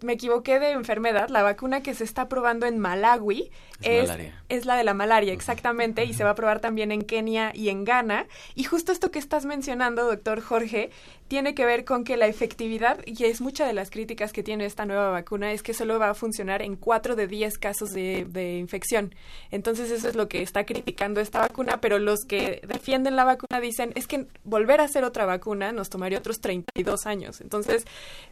[0.02, 1.30] me equivoqué de enfermedad.
[1.30, 3.50] La vacuna que se está probando en Malawi
[3.80, 4.10] es,
[4.50, 6.04] es, la de la malaria, exactamente.
[6.04, 8.26] Y se va a probar también en Kenia y en Ghana.
[8.54, 10.90] Y justo esto que estás mencionando, doctor Jorge,
[11.29, 14.64] tiene que ver con que la efectividad, y es mucha de las críticas que tiene
[14.64, 18.26] esta nueva vacuna, es que solo va a funcionar en 4 de 10 casos de,
[18.29, 19.14] de, infección.
[19.51, 23.61] Entonces eso es lo que está criticando esta vacuna, pero los que defienden la vacuna
[23.61, 27.41] dicen es que volver a hacer otra vacuna nos tomaría otros 32 años.
[27.41, 27.85] Entonces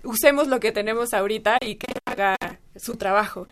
[0.03, 2.37] usemos lo que tenemos ahorita y que haga
[2.77, 3.47] su trabajo.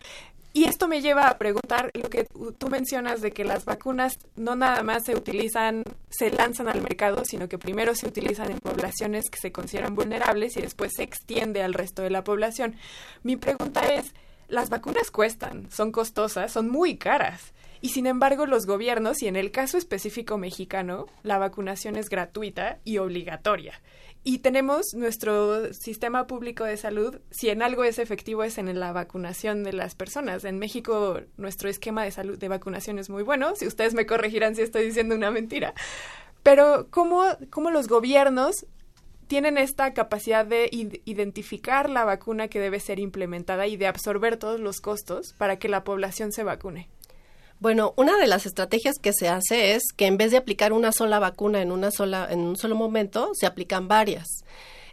[0.55, 4.55] Y esto me lleva a preguntar lo que tú mencionas de que las vacunas no
[4.55, 9.29] nada más se utilizan, se lanzan al mercado, sino que primero se utilizan en poblaciones
[9.29, 12.77] que se consideran vulnerables y después se extiende al resto de la población.
[13.21, 14.13] Mi pregunta es,
[14.47, 17.51] las vacunas cuestan, son costosas, son muy caras.
[17.81, 22.79] Y sin embargo, los gobiernos, y en el caso específico mexicano, la vacunación es gratuita
[22.85, 23.81] y obligatoria.
[24.27, 28.91] Y tenemos nuestro sistema público de salud, si en algo es efectivo es en la
[28.91, 30.45] vacunación de las personas.
[30.45, 34.55] En México nuestro esquema de salud de vacunación es muy bueno, si ustedes me corregirán
[34.55, 35.75] si estoy diciendo una mentira.
[36.41, 38.65] Pero ¿cómo, cómo los gobiernos
[39.27, 44.59] tienen esta capacidad de identificar la vacuna que debe ser implementada y de absorber todos
[44.59, 46.89] los costos para que la población se vacune?
[47.59, 50.91] Bueno, una de las estrategias que se hace es que en vez de aplicar una
[50.91, 54.27] sola vacuna en una sola en un solo momento, se aplican varias.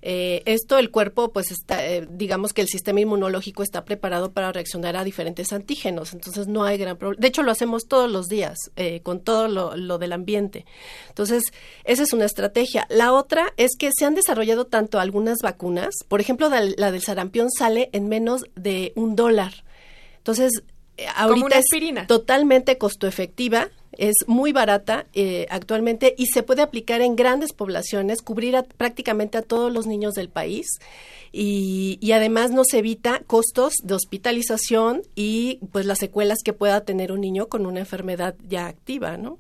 [0.05, 4.51] Eh, esto el cuerpo, pues está, eh, digamos que el sistema inmunológico está preparado para
[4.51, 7.21] reaccionar a diferentes antígenos, entonces no hay gran problema.
[7.21, 10.67] De hecho, lo hacemos todos los días eh, con todo lo, lo, del ambiente.
[11.09, 11.45] Entonces,
[11.85, 12.87] esa es una estrategia.
[12.91, 17.49] La otra es que se han desarrollado tanto algunas vacunas, por ejemplo, la del sarampión
[17.51, 19.53] sale en menos de un dólar.
[20.19, 20.65] Entonces,
[21.09, 27.15] ahorita es totalmente costo efectiva es muy barata eh, actualmente y se puede aplicar en
[27.17, 30.67] grandes poblaciones, cubrir a, prácticamente a todos los niños del país
[31.31, 37.11] y, y, además nos evita costos de hospitalización y pues las secuelas que pueda tener
[37.11, 39.39] un niño con una enfermedad ya activa, ¿no?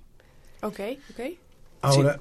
[0.62, 1.20] Ok, ok.
[1.82, 2.20] Ahora,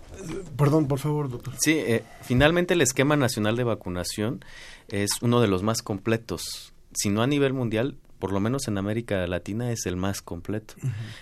[0.57, 1.53] perdón, por favor, doctor.
[1.59, 4.43] Sí, eh, finalmente el esquema nacional de vacunación
[4.87, 8.77] es uno de los más completos, si no a nivel mundial, por lo menos en
[8.77, 10.75] América Latina es el más completo.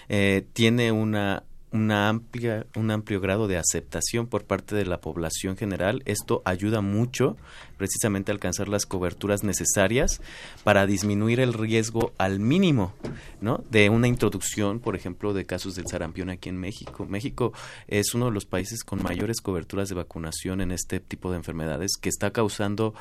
[0.10, 5.56] eh, tiene una una amplia, un amplio grado de aceptación por parte de la población
[5.56, 6.02] general.
[6.06, 7.38] Esto ayuda mucho
[7.78, 10.20] precisamente a alcanzar las coberturas necesarias
[10.64, 12.93] para disminuir el riesgo al mínimo,
[13.39, 13.64] ¿no?
[13.70, 17.06] De una introducción, por ejemplo, de casos del sarampión aquí en México.
[17.08, 17.54] México
[17.88, 21.91] es uno de los países con mayores coberturas de vacunación en este tipo de enfermedades
[22.02, 22.95] que está causando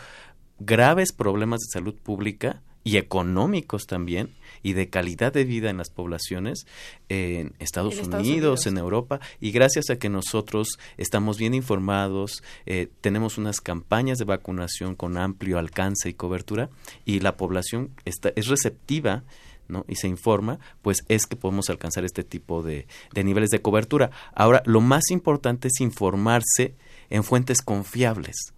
[0.59, 5.91] graves problemas de salud pública y económicos también y de calidad de vida en las
[5.91, 6.67] poblaciones
[7.09, 12.43] en Estados, en Unidos, Unidos, en Europa y gracias a que nosotros estamos bien informados,
[12.67, 16.71] eh, tenemos unas campañas de vacunación con amplio alcance y cobertura
[17.05, 19.25] y la población está, es receptiva
[19.69, 19.85] ¿no?
[19.87, 24.11] y se informa, pues es que podemos alcanzar este tipo de, de niveles de cobertura.
[24.35, 26.75] Ahora, lo más importante es informarse
[27.11, 28.55] en fuentes confiables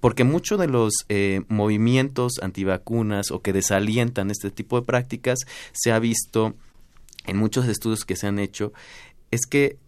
[0.00, 5.40] porque muchos de los eh, movimientos antivacunas o que desalientan este tipo de prácticas
[5.72, 6.54] se ha visto
[7.26, 8.72] en muchos estudios que se han hecho
[9.30, 9.78] es que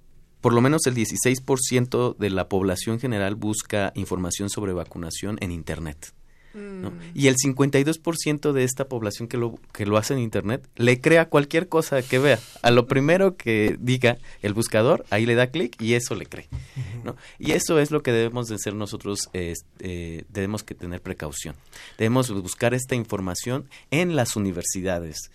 [0.41, 6.15] por lo menos el 16% de la población general busca información sobre vacunación en Internet.
[6.55, 6.93] ¿No?
[7.15, 11.29] Y el 52% de esta población que lo, que lo hace en Internet le crea
[11.29, 12.39] cualquier cosa que vea.
[12.63, 16.49] A lo primero que diga el buscador, ahí le da clic y eso le cree.
[17.05, 17.17] ¿no?
[17.39, 19.55] Y eso es lo que debemos de ser nosotros, eh,
[20.29, 21.55] debemos que tener precaución.
[21.97, 25.31] Debemos buscar esta información en las universidades,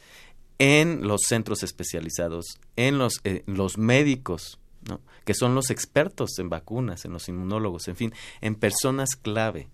[0.59, 4.99] en los centros especializados, en los, eh, los médicos, ¿no?
[5.25, 9.69] que son los expertos en vacunas, en los inmunólogos, en fin, en personas clave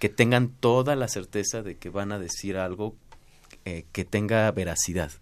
[0.00, 2.96] que tengan toda la certeza de que van a decir algo
[3.64, 5.12] eh, que tenga veracidad.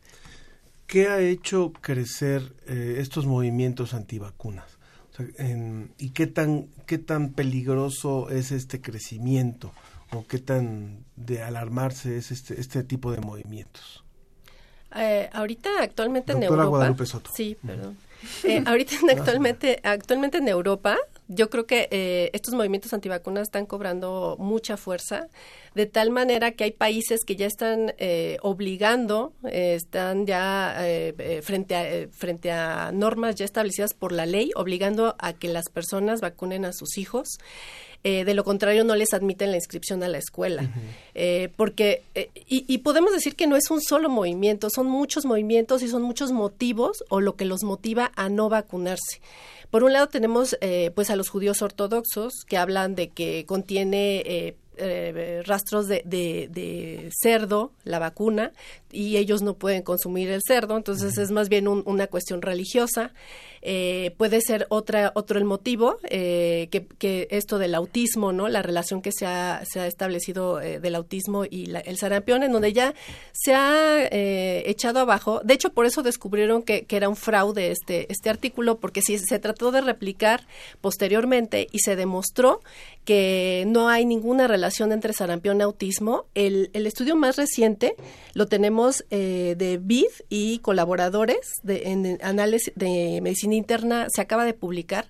[0.86, 4.78] ¿Qué ha hecho crecer eh, estos movimientos antivacunas?
[5.10, 9.72] O sea, en, ¿Y qué tan, qué tan peligroso es este crecimiento?
[10.12, 14.04] ¿O qué tan de alarmarse es este, este tipo de movimientos?
[14.94, 16.68] Eh, ahorita actualmente Doctora en Europa.
[16.68, 17.30] Guadalupe Soto.
[17.34, 17.98] Sí, perdón.
[18.44, 20.96] Eh, ahorita actualmente, actualmente en Europa,
[21.28, 25.28] yo creo que eh, estos movimientos antivacunas están cobrando mucha fuerza,
[25.74, 31.14] de tal manera que hay países que ya están eh, obligando, eh, están ya eh,
[31.18, 35.68] eh, frente, a, frente a normas ya establecidas por la ley, obligando a que las
[35.68, 37.38] personas vacunen a sus hijos.
[38.04, 40.62] Eh, de lo contrario no les admiten la inscripción a la escuela.
[40.62, 40.92] Uh -huh.
[41.14, 45.24] eh, porque, eh, y, y, podemos decir que no es un solo movimiento, son muchos
[45.24, 49.20] movimientos y son muchos motivos o lo que los motiva a no vacunarse.
[49.70, 54.54] Por un lado tenemos eh, pues a los judíos ortodoxos que hablan de que contiene
[54.78, 58.52] eh, rastros de, de, de, cerdo, la vacuna,
[58.92, 61.24] y ellos no pueden consumir el cerdo, entonces uh -huh.
[61.24, 63.12] es más bien un, una cuestión religiosa.
[63.62, 68.48] Eh, puede ser otra, otro el motivo, eh, que, esto del autismo, ¿no?
[68.48, 72.42] La relación que se ha, se ha establecido eh, del autismo y la, el sarampión,
[72.42, 72.94] en donde ya
[73.32, 75.40] se ha eh, echado abajo.
[75.44, 79.18] De hecho, por eso descubrieron que, que, era un fraude este, este artículo, porque si
[79.18, 80.46] se trató de replicar
[80.80, 82.60] posteriormente y se demostró
[83.08, 86.26] que no hay ninguna relación entre sarampión y autismo.
[86.34, 87.94] El, el estudio más reciente
[88.34, 94.44] lo tenemos eh, de BID y colaboradores de, en análisis de medicina interna, se acaba
[94.44, 95.06] de publicar.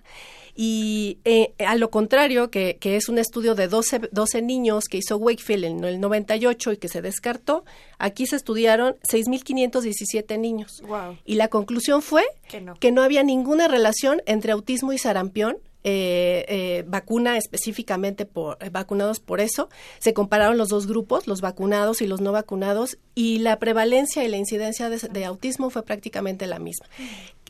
[0.55, 4.97] Y eh, a lo contrario, que, que, es un estudio de 12, 12 niños que
[4.97, 7.63] hizo Wakefield en el 98 y que se descartó,
[7.97, 10.81] aquí se estudiaron 6.517 niños.
[10.85, 11.17] Wow.
[11.23, 12.75] Y la conclusión fue que no.
[12.75, 18.69] que no había ninguna relación entre autismo y sarampión eh, eh, vacuna específicamente por eh,
[18.69, 19.69] vacunados por eso.
[19.99, 24.27] Se compararon los dos grupos, los vacunados y los no vacunados, y la prevalencia y
[24.27, 26.85] la incidencia de, de autismo fue prácticamente la misma.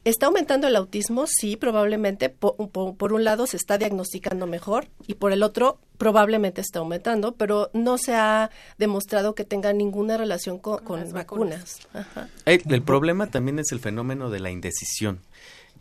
[0.03, 1.25] ¿Está aumentando el autismo?
[1.27, 2.29] Sí, probablemente.
[2.29, 6.79] Por, por, por, un lado se está diagnosticando mejor y por el otro probablemente está
[6.79, 11.87] aumentando, pero no se ha demostrado que tenga ninguna relación con, con, con vacunas.
[11.93, 12.27] vacunas.
[12.45, 15.19] El, el problema también es el fenómeno de la indecisión.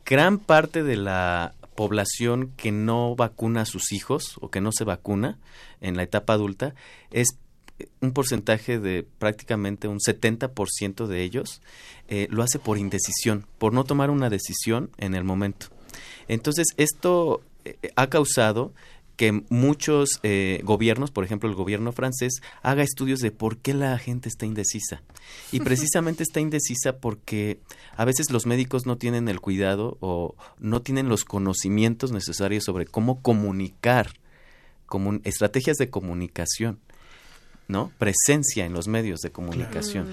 [0.04, 4.82] Gran parte de la población que no vacuna a sus hijos o que no se
[4.82, 5.38] vacuna
[5.80, 6.74] en la etapa adulta
[7.12, 7.38] es
[8.00, 11.62] un porcentaje de prácticamente un 70% de ellos
[12.08, 15.66] eh, lo hace por indecisión, por no tomar una decisión en el momento.
[16.26, 18.72] Entonces, esto eh, ha causado
[19.18, 23.98] que muchos eh, gobiernos, por ejemplo el gobierno francés, haga estudios de por qué la
[23.98, 25.02] gente está indecisa.
[25.50, 27.58] Y precisamente está indecisa porque
[27.96, 32.86] a veces los médicos no tienen el cuidado o no tienen los conocimientos necesarios sobre
[32.86, 34.12] cómo comunicar,
[34.86, 36.78] como estrategias de comunicación,
[37.68, 37.92] ¿no?
[37.98, 40.06] Presencia en los medios de comunicación.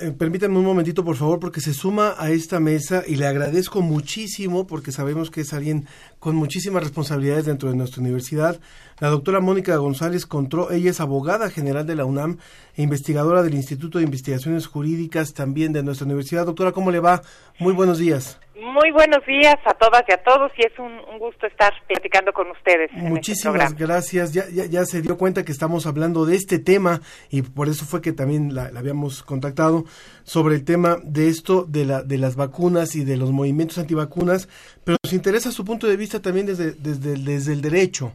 [0.00, 3.82] Eh, permítanme un momentito, por favor, porque se suma a esta mesa y le agradezco
[3.82, 5.86] muchísimo porque sabemos que es alguien
[6.20, 8.60] con muchísimas responsabilidades dentro de nuestra universidad.
[9.00, 12.38] La doctora Mónica González Contró, ella es abogada general de la UNAM
[12.76, 16.46] e investigadora del Instituto de Investigaciones Jurídicas también de nuestra universidad.
[16.46, 17.22] Doctora, ¿cómo le va?
[17.58, 18.38] Muy buenos días.
[18.60, 22.50] Muy buenos días a todas y a todos y es un, gusto estar platicando con
[22.50, 22.90] ustedes.
[22.92, 24.32] Este Muchísimas gracias.
[24.32, 27.00] Ya, ya, ya, se dio cuenta que estamos hablando de este tema
[27.30, 29.84] y por eso fue que también la, habíamos contactado
[30.24, 34.48] sobre el tema de esto de, la, de las vacunas y de los movimientos antivacunas,
[34.82, 38.14] pero nos interesa su punto de vista también desde, desde, desde el derecho.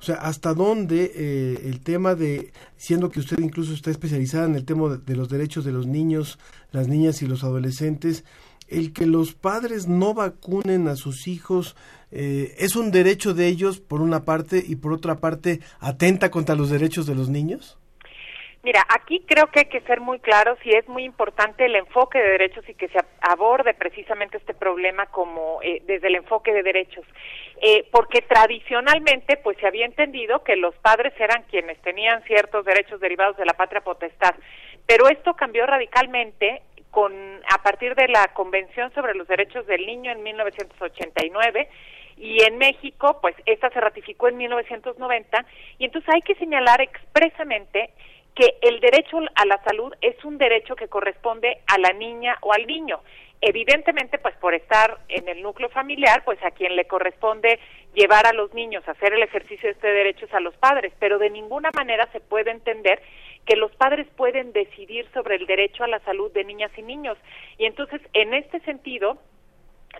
[0.00, 4.54] O sea, hasta dónde eh, el tema de, siendo que usted incluso está especializada en
[4.54, 6.38] el tema de los derechos de los niños,
[6.72, 8.24] las niñas y los adolescentes,
[8.68, 11.76] el que los padres no vacunen a sus hijos
[12.10, 16.54] eh, es un derecho de ellos por una parte y por otra parte atenta contra
[16.54, 17.78] los derechos de los niños?
[18.64, 22.18] Mira, aquí creo que hay que ser muy claros y es muy importante el enfoque
[22.18, 26.62] de derechos y que se aborde precisamente este problema como eh, desde el enfoque de
[26.62, 27.04] derechos,
[27.60, 33.00] eh, porque tradicionalmente pues se había entendido que los padres eran quienes tenían ciertos derechos
[33.00, 34.34] derivados de la patria potestad,
[34.86, 36.62] pero esto cambió radicalmente
[36.94, 37.12] con
[37.52, 41.68] a partir de la Convención sobre los Derechos del Niño en 1989
[42.16, 45.44] y en México, pues esta se ratificó en 1990
[45.78, 47.90] y entonces hay que señalar expresamente
[48.36, 52.52] que el derecho a la salud es un derecho que corresponde a la niña o
[52.52, 53.00] al niño.
[53.40, 57.58] Evidentemente, pues por estar en el núcleo familiar, pues a quien le corresponde
[57.94, 60.92] llevar a los niños a hacer el ejercicio de este derecho es a los padres,
[60.98, 63.02] pero de ninguna manera se puede entender
[63.46, 67.18] que los padres pueden decidir sobre el derecho a la salud de niñas y niños.
[67.58, 69.18] Y entonces, en este sentido,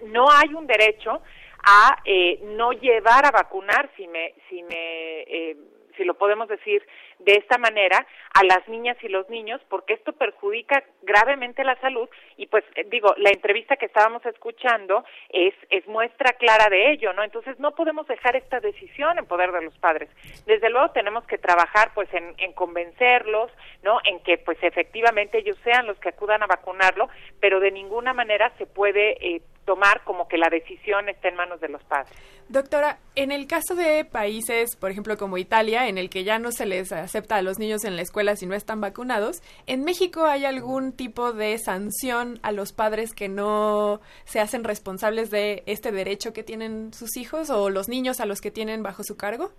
[0.07, 1.23] no hay un derecho
[1.63, 5.57] a eh, no llevar a vacunar, si me, si me eh,
[5.97, 6.87] si lo podemos decir
[7.19, 12.09] de esta manera, a las niñas y los niños, porque esto perjudica gravemente la salud
[12.37, 17.13] y pues eh, digo, la entrevista que estábamos escuchando es, es muestra clara de ello,
[17.13, 17.23] ¿no?
[17.23, 20.09] Entonces no podemos dejar esta decisión en poder de los padres.
[20.47, 23.51] Desde luego tenemos que trabajar pues en, en convencerlos,
[23.83, 24.01] ¿no?
[24.05, 27.09] En que pues efectivamente ellos sean los que acudan a vacunarlo,
[27.41, 31.61] pero de ninguna manera se puede eh, tomar como que la decisión esté en manos
[31.61, 32.13] de los padres.
[32.49, 36.53] Doctora, en el caso de países, por ejemplo, como Italia, en el que ya no
[36.53, 40.27] se les acepta a los niños en la escuela si no están vacunados, ¿en México
[40.27, 45.91] hay algún tipo de sanción a los padres que no se hacen responsables de este
[45.91, 49.51] derecho que tienen sus hijos o los niños a los que tienen bajo su cargo?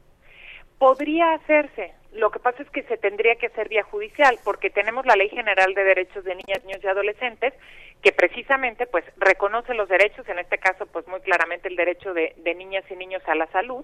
[0.78, 1.94] Podría hacerse.
[2.12, 5.30] Lo que pasa es que se tendría que hacer vía judicial porque tenemos la Ley
[5.30, 7.54] General de Derechos de Niñas, Niños y Adolescentes
[8.02, 12.36] que precisamente pues reconoce los derechos, en este caso pues muy claramente el derecho de,
[12.56, 13.84] niñas y niños a la salud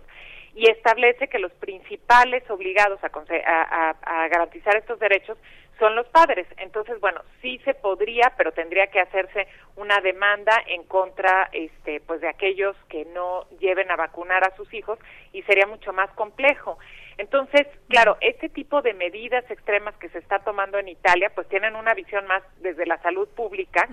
[0.53, 3.09] y establece que los principales obligados a,
[3.47, 5.37] a, a, garantizar estos derechos
[5.79, 6.45] son los padres.
[6.57, 12.21] Entonces, bueno, sí se podría, pero tendría que hacerse una demanda en contra este pues
[12.21, 14.99] de aquellos que no lleven a vacunar a sus hijos
[15.33, 16.77] y sería mucho más complejo.
[17.21, 21.75] Entonces, claro, este tipo de medidas extremas que se está tomando en Italia, pues tienen
[21.75, 23.87] una visión más desde la salud pública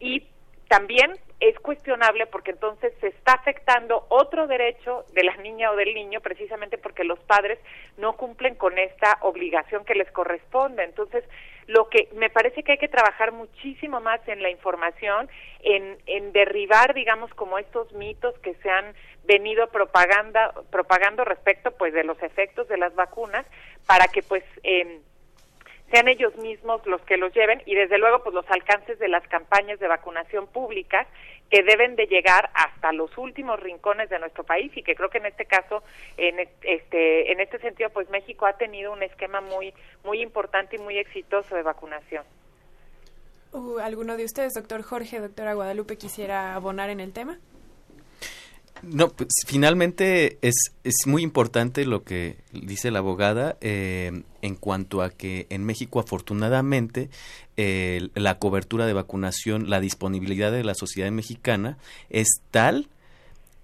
[0.00, 0.26] y
[0.74, 5.94] también es cuestionable porque entonces se está afectando otro derecho de la niña o del
[5.94, 7.60] niño precisamente porque los padres
[7.96, 10.82] no cumplen con esta obligación que les corresponde.
[10.82, 11.22] Entonces,
[11.68, 15.28] lo que me parece que hay que trabajar muchísimo más en la información,
[15.62, 21.92] en, en derribar, digamos, como estos mitos que se han venido propaganda, propagando respecto, pues,
[21.92, 23.46] de los efectos de las vacunas,
[23.86, 24.98] para que, pues, eh,
[25.90, 29.26] sean ellos mismos los que los lleven y desde luego pues los alcances de las
[29.28, 31.06] campañas de vacunación públicas
[31.50, 35.18] que deben de llegar hasta los últimos rincones de nuestro país y que creo que
[35.18, 35.82] en este caso
[36.16, 39.74] en este en este sentido pues México ha tenido un esquema muy
[40.04, 42.24] muy importante y muy exitoso de vacunación.
[43.52, 47.38] Uh, ¿Alguno de ustedes, doctor Jorge, doctora Guadalupe, quisiera abonar en el tema?
[48.88, 50.54] No, pues, finalmente es,
[50.84, 56.00] es muy importante lo que dice la abogada eh, en cuanto a que en México
[56.00, 57.10] afortunadamente
[57.56, 61.78] la cobertura de vacunación, la disponibilidad de la sociedad mexicana
[62.10, 62.88] es tal,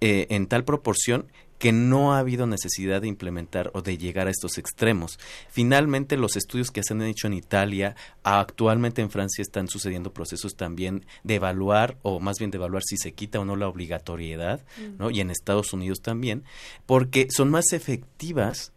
[0.00, 1.26] eh, en tal proporción
[1.60, 5.18] que no ha habido necesidad de implementar o de llegar a estos extremos.
[5.50, 10.56] Finalmente, los estudios que se han hecho en Italia, actualmente en Francia están sucediendo procesos
[10.56, 14.64] también de evaluar, o más bien de evaluar si se quita o no la obligatoriedad,
[14.98, 15.10] ¿no?
[15.10, 16.44] Y en Estados Unidos también,
[16.86, 18.72] porque son más efectivas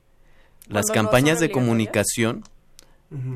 [0.68, 2.44] las campañas de comunicación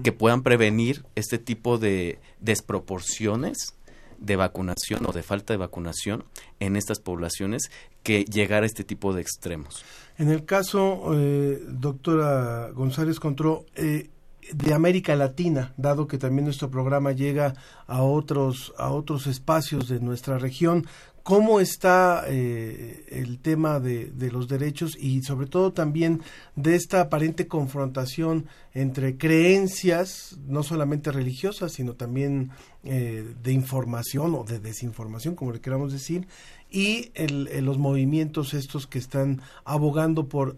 [0.04, 3.76] que puedan prevenir este tipo de desproporciones
[4.20, 6.24] de vacunación o de falta de vacunación
[6.60, 7.72] en estas poblaciones
[8.04, 9.84] que llegar a este tipo de extremos.
[10.18, 14.10] En el caso, eh, doctora González Contró, eh,
[14.54, 20.00] de América Latina, dado que también nuestro programa llega a otros, a otros espacios de
[20.00, 20.88] nuestra región,
[21.28, 26.22] cómo está eh, el tema de, los derechos y sobre todo también
[26.56, 32.52] de esta aparente confrontación entre creencias, no solamente religiosas, sino también
[32.86, 36.30] eh, de información o de desinformación, como le queramos decir,
[36.72, 40.56] y el, los movimientos estos que están abogando por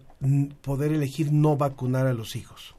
[0.60, 2.76] poder elegir no vacunar a los hijos.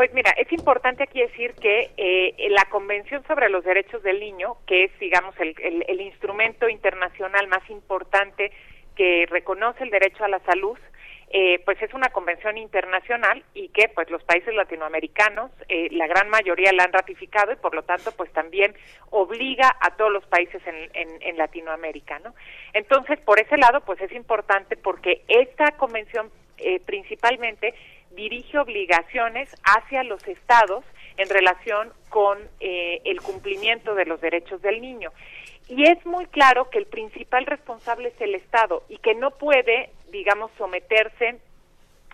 [0.00, 4.56] Pues mira, es importante aquí decir que eh, la Convención sobre los Derechos del Niño,
[4.66, 8.50] que es, digamos, el, instrumento internacional más importante
[8.96, 10.78] que reconoce el derecho a la salud,
[11.28, 16.30] eh, pues es una convención internacional y que pues los países latinoamericanos eh, la gran
[16.30, 18.74] mayoría la han ratificado y por lo tanto pues también
[19.10, 22.34] obliga a todos los países en, en, en Latinoamérica no
[22.72, 26.32] entonces por ese lado pues es importante porque esta convención
[26.62, 27.74] eh, principalmente
[28.10, 30.84] dirige obligaciones hacia los estados
[31.16, 35.12] en relación con eh, el cumplimiento de los derechos del niño.
[35.68, 39.90] Y es muy claro que el principal responsable es el Estado y que no puede,
[40.10, 41.38] digamos, someterse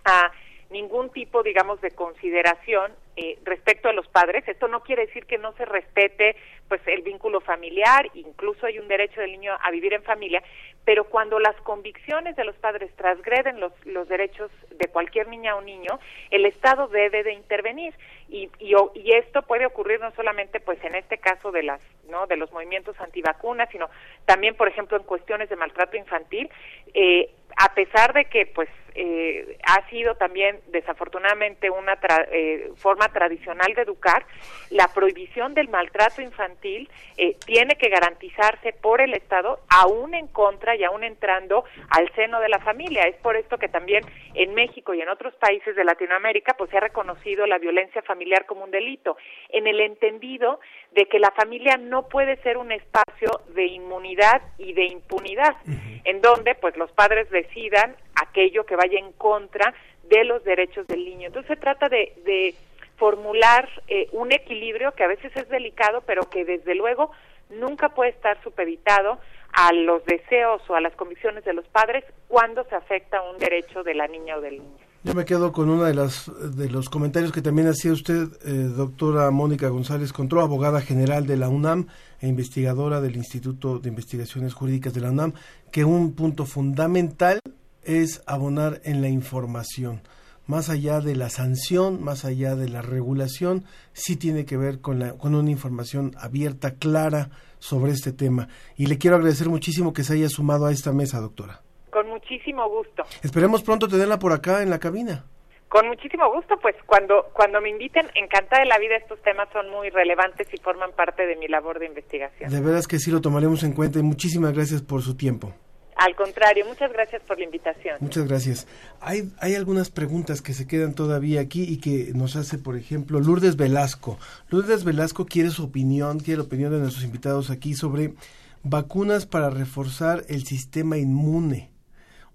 [0.05, 0.31] a
[0.69, 4.47] ningún tipo, digamos, de consideración eh, respecto a los padres.
[4.47, 6.35] Esto no quiere decir que no se respete,
[6.67, 10.43] pues, el vínculo familiar, incluso hay un derecho del niño a vivir en familia,
[10.87, 15.61] pero cuando las convicciones de los padres transgreden los, los derechos de cualquier niña o
[15.61, 15.99] niño,
[16.31, 17.93] el Estado debe de intervenir
[18.29, 22.25] y, y, y esto puede ocurrir no solamente, pues, en este caso de las, no,
[22.27, 23.89] de los movimientos antivacunas, sino
[24.25, 26.49] también, por ejemplo, en cuestiones de maltrato infantil.
[26.93, 28.69] Eh, a pesar de que pues
[28.99, 31.99] eh, ha sido también desafortunadamente una
[32.31, 34.25] eh, forma tradicional de educar,
[34.71, 40.75] la prohibición del maltrato infantil eh, tiene que garantizarse por el Estado, aún en contra
[40.75, 43.03] y aún entrando al seno de la familia.
[43.03, 44.03] Es por esto que también
[44.33, 48.47] en México y en otros países de Latinoamérica pues se ha reconocido la violencia familiar
[48.47, 49.15] como un delito,
[49.49, 50.59] en el entendido
[50.93, 55.55] de que la familia no puede ser un espacio de inmunidad y de impunidad,
[56.03, 61.05] en donde pues los padres decidan aquello que vaya en contra de los derechos del
[61.05, 61.27] niño.
[61.27, 62.55] Entonces se trata de, de
[62.97, 67.11] formular eh, un equilibrio que a veces es delicado, pero que desde luego
[67.49, 69.19] nunca puede estar supeditado
[69.53, 73.83] a los deseos o a las convicciones de los padres cuando se afecta un derecho
[73.83, 74.86] de la niña o del niño.
[75.07, 79.31] Yo me quedo con uno de, de los comentarios que también hacía usted, eh, doctora
[79.31, 81.87] Mónica González Contró, abogada general de la UNAM
[82.19, 85.31] e investigadora del Instituto de Investigaciones Jurídicas de la UNAM,
[85.71, 87.39] que un punto fundamental
[87.83, 90.01] es abonar en la información.
[90.45, 93.63] Más allá de la sanción, más allá de la regulación,
[93.93, 97.29] sí tiene que ver con, la, con una información abierta, clara
[97.59, 98.49] sobre este tema.
[98.75, 101.61] Y le quiero agradecer muchísimo que se haya sumado a esta mesa, doctora.
[101.97, 103.01] Con muchísimo gusto.
[103.23, 105.25] Esperemos pronto tenerla por acá en la cabina.
[105.67, 109.71] Con muchísimo gusto, pues cuando cuando me inviten, encantada de la vida, estos temas son
[109.71, 112.51] muy relevantes y forman parte de mi labor de investigación.
[112.51, 115.55] De veras que sí lo tomaremos en cuenta y muchísimas gracias por su tiempo.
[115.95, 117.97] Al contrario, muchas gracias por la invitación.
[117.99, 118.67] Muchas gracias.
[119.01, 123.19] Hay, hay algunas preguntas que se quedan todavía aquí y que nos hace, por ejemplo,
[123.19, 124.19] Lourdes Velasco.
[124.49, 128.13] Lourdes Velasco quiere su opinión, quiere la opinión de nuestros invitados aquí sobre
[128.61, 131.71] vacunas para reforzar el sistema inmune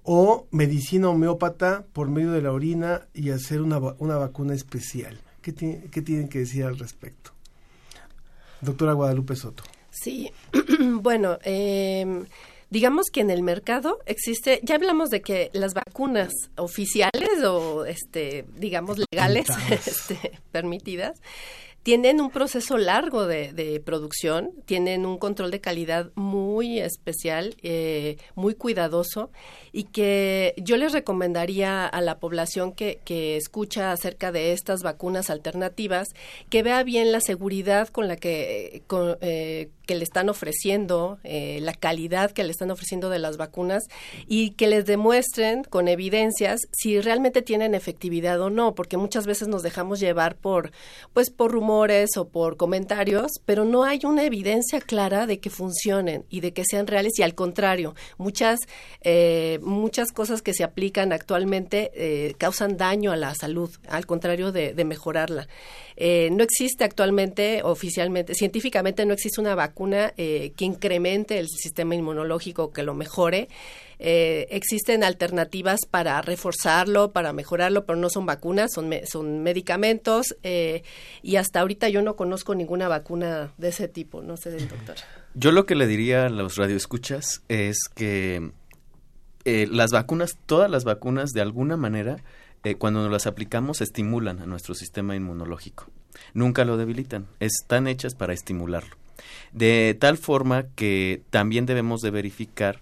[0.03, 5.21] o medicina homeópata por medio de la orina y hacer una, una vacuna especial.
[5.41, 7.33] ¿Qué, ¿Qué tienen que decir al respecto?
[8.61, 9.65] Doctora Guadalupe Soto.
[9.91, 10.33] Sí,
[11.01, 12.25] bueno, eh,
[12.71, 18.47] digamos que en el mercado existe, ya hablamos de que las vacunas oficiales o, este,
[18.57, 21.21] digamos, legales, este, permitidas,
[21.83, 28.55] tienen un proceso largo de, producción, tienen un control de calidad muy especial, eh, muy
[28.55, 29.31] cuidadoso
[29.73, 35.31] y que yo les recomendaría a la población que, que escucha acerca de estas vacunas
[35.31, 36.09] alternativas
[36.51, 38.83] que vea bien la seguridad con la que,
[39.21, 43.85] eh, que le están ofreciendo, eh, la calidad que le están ofreciendo de las vacunas
[44.29, 49.49] y que les demuestren con evidencias si realmente tienen efectividad o no, porque muchas veces
[49.49, 50.71] nos dejamos llevar por,
[51.13, 51.72] pues, por rumores
[52.17, 56.65] o por comentarios, pero no hay una evidencia clara de que funcionen y de que
[56.65, 58.61] sean reales y al contrario, muchas,
[59.01, 64.53] eh, muchas cosas que se aplican actualmente eh, causan daño a la salud, al contrario
[64.53, 65.49] de, mejorarla.
[65.97, 72.73] Eh, no existe actualmente oficialmente, científicamente no existe una vacuna que incremente el sistema inmunológico,
[72.73, 73.49] que lo mejore.
[74.05, 80.83] Eh, existen alternativas para reforzarlo, para mejorarlo, pero no son vacunas, son, medicamentos eh,
[81.23, 84.97] y hasta ahorita yo no conozco ninguna vacuna de ese tipo, no sé doctor.
[85.35, 88.51] Yo lo que le diría a los radioescuchas es que
[89.45, 92.17] eh, las vacunas, todas las vacunas de alguna manera,
[92.79, 95.87] cuando nos las aplicamos, estimulan a nuestro sistema inmunológico.
[96.35, 98.97] Nunca lo debilitan, están hechas para estimularlo.
[99.53, 102.81] De tal forma que también debemos de verificar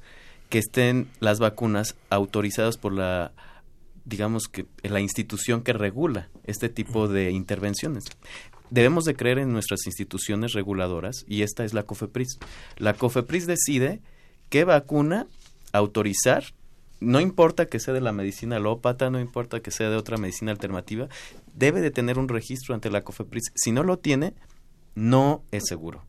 [0.49, 3.33] que estén las vacunas autorizadas por la
[4.05, 8.05] digamos que la institución que regula este tipo de intervenciones.
[8.71, 12.39] Debemos de creer en nuestras instituciones reguladoras y esta es la COFEPRIS.
[12.77, 14.01] La COFEPRIS decide
[14.49, 15.27] qué vacuna
[15.73, 16.45] autorizar,
[17.01, 20.53] no importa que sea de la medicina alópata, no importa que sea de otra medicina
[20.53, 21.09] alternativa,
[21.55, 23.53] debe de tener un registro ante la COFEPRIS.
[23.55, 24.35] Si no lo tiene,
[24.95, 26.05] no es seguro.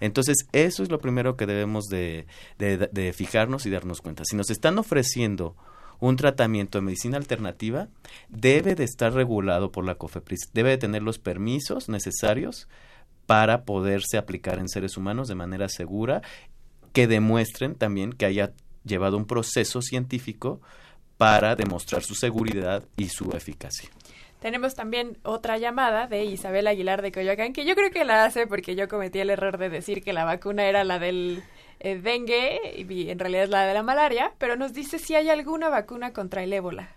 [0.00, 2.26] Entonces, eso es lo primero que debemos de,
[2.58, 4.24] de, fijarnos y darnos cuenta.
[4.24, 5.54] Si nos están ofreciendo
[5.98, 7.88] un tratamiento de medicina alternativa,
[8.30, 12.68] debe de estar regulado por la COFEPRIS, debe de tener los permisos necesarios
[13.26, 16.22] para poderse aplicar en seres humanos de manera segura,
[16.94, 18.52] que demuestren también que haya
[18.84, 20.60] llevado un proceso científico
[21.16, 23.90] para demostrar su seguridad y su eficacia.
[24.40, 28.46] Tenemos también otra llamada de Isabel Aguilar de Coyoacán, que yo creo que la hace
[28.46, 31.42] porque yo cometí el error de decir que la vacuna era la del
[31.78, 35.28] eh, dengue y en realidad es la de la malaria, pero nos dice si hay
[35.28, 36.94] alguna vacuna contra el ébola.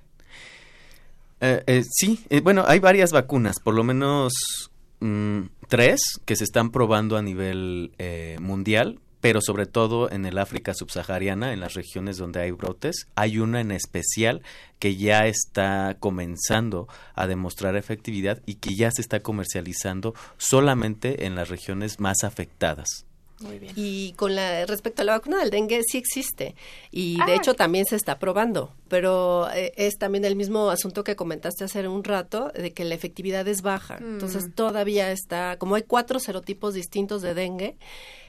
[1.42, 6.72] Eh, eh, sí, bueno, hay varias vacunas, por lo menos mm, tres que se están
[6.72, 7.92] probando a nivel
[8.40, 13.08] mundial pero sobre todo en el África subsahariana, en las regiones donde hay brotes.
[13.16, 14.42] Hay una en especial
[14.80, 21.36] que ya está comenzando a demostrar efectividad y que ya se está comercializando solamente en
[21.36, 23.06] las regiones más afectadas.
[23.44, 23.74] Muy bien.
[23.76, 26.56] Y con la respecto a la vacuna del dengue sí existe
[26.92, 27.36] y de ah.
[27.36, 31.88] hecho también se está probando, pero eh, es también el mismo asunto que comentaste hace
[31.88, 34.00] un rato de que la efectividad es baja.
[34.00, 34.14] Mm.
[34.14, 37.76] Entonces todavía está, como hay cuatro serotipos distintos de dengue,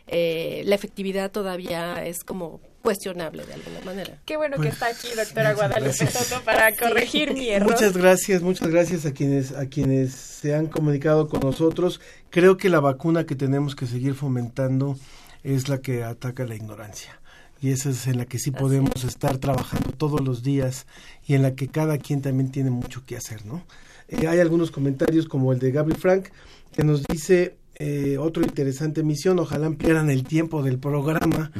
[0.07, 4.19] eh, la efectividad todavía es como cuestionable de alguna manera.
[4.27, 7.73] Qué bueno que está aquí, doctora Guadalupe Soto, para corregir mi error.
[7.73, 12.03] Muchas gracias, muchas gracias a quienes, a quienes se han comunicado con nosotros.
[12.29, 14.99] Creo que la vacuna que tenemos que seguir fomentando
[15.43, 17.19] es la que ataca la ignorancia.
[17.63, 20.87] Y esa es en la que sí podemos estar trabajando todos los días
[21.27, 23.65] y en la que cada quien también tiene mucho que hacer, ¿no?
[24.09, 26.27] Eh, hay algunos comentarios como el de Gaby Frank
[26.75, 29.39] que nos dice eh, otra interesante misión.
[29.39, 31.51] Ojalá ampliaran el tiempo del programa.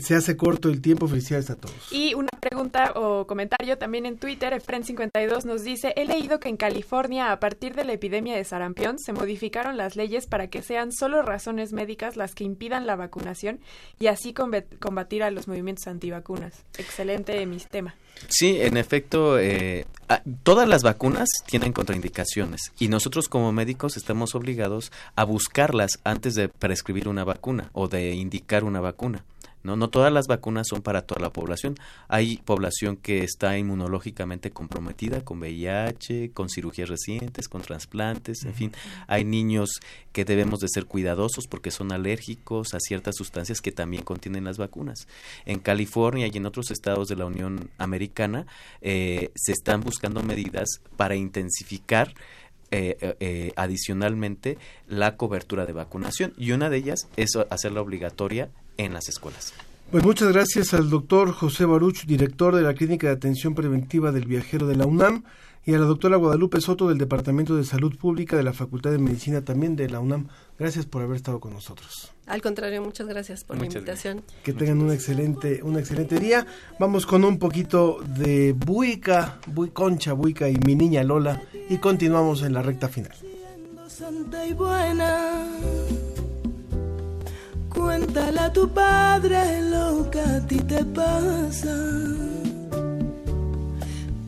[0.00, 1.08] Se hace corto el tiempo.
[1.08, 1.92] Felicidades a todos.
[1.92, 4.52] Y una pregunta o comentario también en Twitter.
[4.52, 8.98] Efren52 nos dice: He leído que en California, a partir de la epidemia de sarampión,
[8.98, 13.60] se modificaron las leyes para que sean solo razones médicas las que impidan la vacunación
[13.98, 16.64] y así combatir a los movimientos antivacunas.
[16.78, 17.94] Excelente mi tema.
[18.28, 19.86] Sí, en efecto, eh,
[20.42, 26.48] todas las vacunas tienen contraindicaciones y nosotros como médicos estamos obligados a buscarlas antes de
[26.48, 29.24] prescribir una vacuna o de indicar una vacuna.
[29.66, 31.74] No, no todas las vacunas son para toda la población.
[32.06, 38.72] Hay población que está inmunológicamente comprometida con VIH, con cirugías recientes, con trasplantes, en fin.
[39.08, 39.80] Hay niños
[40.12, 44.56] que debemos de ser cuidadosos porque son alérgicos a ciertas sustancias que también contienen las
[44.56, 45.08] vacunas.
[45.46, 48.46] En California y en otros estados de la Unión Americana
[48.82, 52.14] eh, se están buscando medidas para intensificar
[52.70, 58.92] eh, eh, adicionalmente la cobertura de vacunación y una de ellas es hacerla obligatoria en
[58.92, 59.54] las escuelas.
[59.90, 64.26] Pues muchas gracias al doctor José Baruch, director de la Clínica de Atención Preventiva del
[64.26, 65.22] Viajero de la UNAM,
[65.64, 68.98] y a la doctora Guadalupe Soto del Departamento de Salud Pública de la Facultad de
[68.98, 70.28] Medicina también de la UNAM.
[70.58, 72.12] Gracias por haber estado con nosotros.
[72.26, 74.22] Al contrario, muchas gracias por la invitación.
[74.44, 76.46] Que tengan un excelente, un excelente día.
[76.78, 79.38] Vamos con un poquito de Buica,
[79.72, 83.14] Concha Buica y mi niña Lola y continuamos en la recta final.
[83.88, 85.48] Santa y buena
[87.76, 91.76] Cuéntale a tu padre lo que a ti te pasa.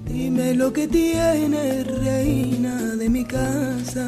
[0.04, 4.06] Dime lo que tiene reina de mi casa.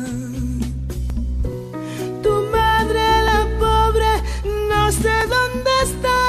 [2.24, 4.12] Tu madre, la pobre,
[4.70, 6.20] no sé dónde está.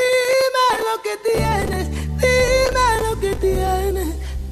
[0.00, 1.86] Dime lo que tienes,
[2.24, 4.10] dime lo que tienes,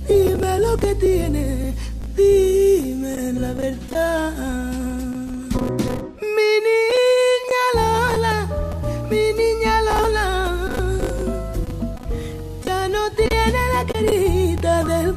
[0.08, 1.74] dime lo que tienes,
[2.16, 3.32] dime.
[3.34, 5.07] la verdad.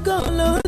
[0.04, 0.61] Color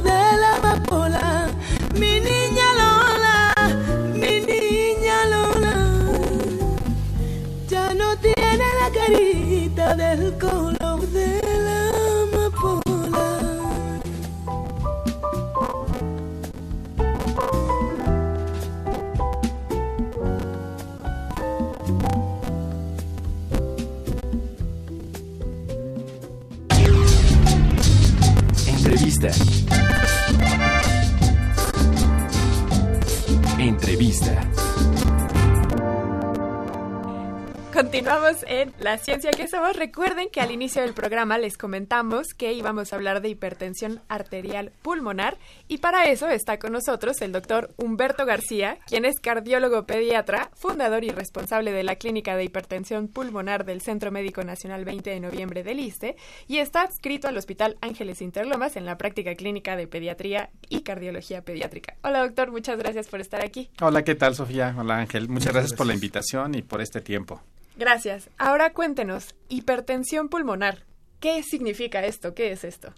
[37.84, 39.76] Continuamos en La Ciencia que Somos.
[39.76, 44.72] Recuerden que al inicio del programa les comentamos que íbamos a hablar de hipertensión arterial
[44.82, 45.38] pulmonar
[45.68, 51.04] y para eso está con nosotros el doctor Humberto García, quien es cardiólogo pediatra, fundador
[51.04, 55.64] y responsable de la Clínica de Hipertensión Pulmonar del Centro Médico Nacional 20 de Noviembre
[55.64, 56.16] del ISTE
[56.48, 61.42] y está adscrito al Hospital Ángeles Interlomas en la práctica clínica de pediatría y cardiología
[61.42, 61.98] pediátrica.
[62.02, 63.70] Hola doctor, muchas gracias por estar aquí.
[63.82, 64.74] Hola, ¿qué tal Sofía?
[64.80, 67.42] Hola Ángel, muchas gracias por la invitación y por este tiempo.
[67.76, 68.30] Gracias.
[68.38, 70.84] Ahora cuéntenos, hipertensión pulmonar.
[71.20, 72.34] ¿Qué significa esto?
[72.34, 72.94] ¿Qué es esto?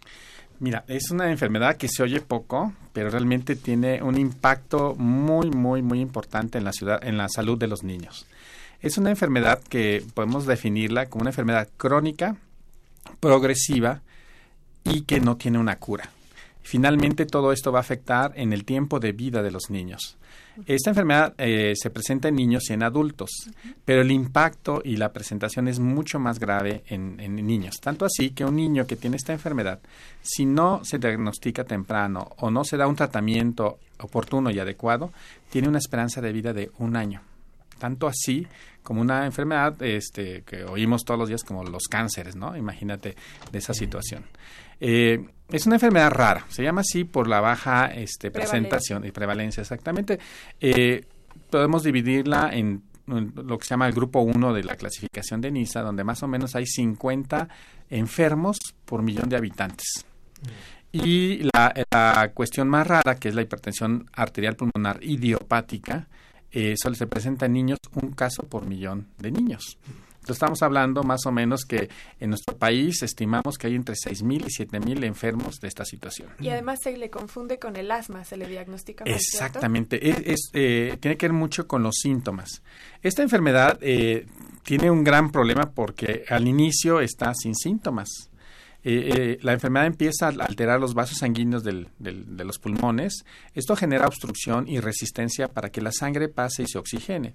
[0.60, 5.82] Mira, es una enfermedad que se oye poco, pero realmente tiene un impacto muy, muy,
[5.82, 8.26] muy importante en la ciudad, en la salud de los niños.
[8.82, 12.38] Es una enfermedad que podemos definirla como una enfermedad crónica,
[13.20, 14.02] progresiva
[14.84, 16.10] y que no tiene una cura.
[16.64, 20.18] Finalmente, todo esto va a afectar en el tiempo de vida de los niños.
[20.66, 23.30] Esta enfermedad eh, se presenta en niños y en adultos,
[23.84, 27.76] pero el impacto y la presentación es mucho más grave en, en niños.
[27.82, 29.80] Tanto así que un niño que tiene esta enfermedad,
[30.22, 35.12] si no se diagnostica temprano o no se da un tratamiento oportuno y adecuado,
[35.50, 37.22] tiene una esperanza de vida de un año.
[37.78, 38.48] Tanto así
[38.84, 42.56] como una enfermedad este, que oímos todos los días como los cánceres, ¿no?
[42.56, 43.16] Imagínate
[43.52, 44.24] de esa situación.
[44.80, 49.62] Eh, es una enfermedad rara, se llama así por la baja este, presentación y prevalencia,
[49.62, 50.20] exactamente.
[50.60, 51.06] Eh,
[51.50, 55.82] podemos dividirla en, lo que se llama el grupo 1 de la clasificación de NISA,
[55.82, 57.48] donde más o menos hay 50
[57.90, 60.06] enfermos por millón de habitantes.
[60.92, 66.08] Y la, la cuestión más rara, que es la hipertensión arterial pulmonar idiopática,
[66.52, 69.78] eh, solo se presenta en niños un caso por millón de niños.
[70.34, 71.90] Estamos hablando más o menos que
[72.20, 76.30] en nuestro país estimamos que hay entre 6.000 y 7.000 enfermos de esta situación.
[76.40, 79.04] Y además se le confunde con el asma, se le diagnostica.
[79.06, 82.62] Exactamente, es, es, eh, tiene que ver mucho con los síntomas.
[83.02, 84.26] Esta enfermedad eh,
[84.64, 88.30] tiene un gran problema porque al inicio está sin síntomas.
[88.88, 93.26] Eh, eh, la enfermedad empieza a alterar los vasos sanguíneos del- del- de los pulmones.
[93.56, 97.34] Esto genera obstrucción y resistencia para que la sangre pase y se oxigene.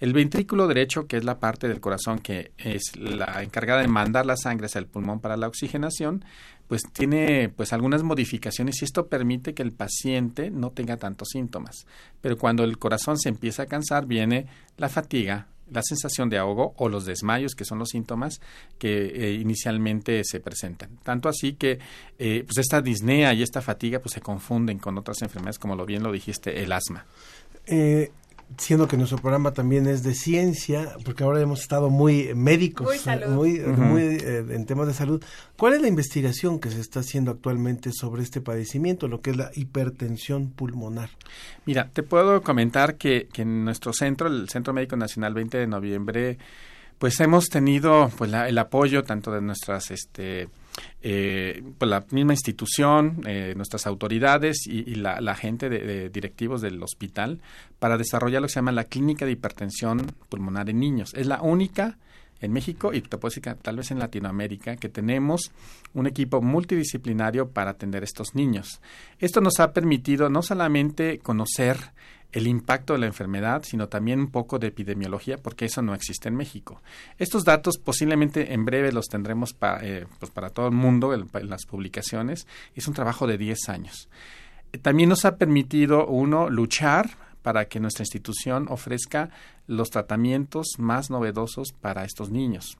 [0.00, 4.26] El ventrículo derecho, que es la parte del corazón que es la encargada de mandar
[4.26, 6.24] la sangre hacia el pulmón para la oxigenación,
[6.66, 11.86] pues tiene pues algunas modificaciones y esto permite que el paciente no tenga tantos síntomas.
[12.20, 14.46] Pero cuando el corazón se empieza a cansar, viene
[14.76, 18.40] la fatiga, la sensación de ahogo o los desmayos, que son los síntomas
[18.78, 20.98] que eh, inicialmente se presentan.
[21.02, 21.78] Tanto así que
[22.18, 25.86] eh, pues esta disnea y esta fatiga pues se confunden con otras enfermedades, como lo
[25.86, 27.06] bien lo dijiste, el asma.
[27.66, 28.10] Eh,
[28.56, 32.98] siendo que nuestro programa también es de ciencia, porque ahora hemos estado muy médicos, Muy
[32.98, 33.46] salud.
[33.46, 35.22] eh, muy, eh, en temas de salud.
[35.56, 39.36] ¿Cuál es la investigación que se está haciendo actualmente sobre este padecimiento, lo que es
[39.36, 41.10] la hipertensión pulmonar?
[41.66, 45.66] Mira, te puedo comentar que, que en nuestro centro, el Centro Médico Nacional 20 de
[45.66, 46.38] noviembre,
[46.98, 50.48] pues hemos tenido pues la- el apoyo tanto de nuestras este
[51.02, 56.60] eh, pues la misma institución, eh, nuestras autoridades y, y la, gente de, de directivos
[56.60, 57.40] del hospital
[57.78, 61.14] para desarrollar lo que se llama la clínica de hipertensión pulmonar en niños.
[61.14, 61.98] Es la única
[62.40, 65.50] en México y te puedo decir que tal vez en Latinoamérica que tenemos
[65.94, 68.80] un equipo multidisciplinario para atender a estos niños.
[69.18, 71.78] Esto nos ha permitido no solamente conocer
[72.32, 76.28] el impacto de la enfermedad, sino también un poco de epidemiología, porque eso no existe
[76.28, 76.82] en México.
[77.16, 81.64] Estos datos posiblemente en breve los tendremos eh, pues para todo el mundo en, las
[81.64, 82.46] publicaciones.
[82.74, 84.08] Es un trabajo de 10 años.
[84.82, 87.10] También nos ha permitido, uno, luchar
[87.42, 89.30] para que nuestra institución ofrezca
[89.66, 92.76] los tratamientos más novedosos para estos niños.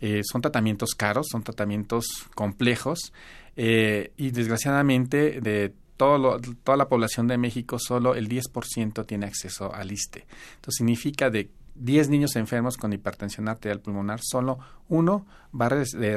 [0.00, 3.12] Eh, son tratamientos caros, son tratamientos complejos
[3.56, 9.26] eh, y desgraciadamente de todo lo- toda la población de México solo el 10% tiene
[9.26, 10.24] acceso al ISTE.
[10.54, 14.58] Entonces significa de 10 niños enfermos con hipertensión arterial pulmonar, solo
[14.88, 15.68] uno va a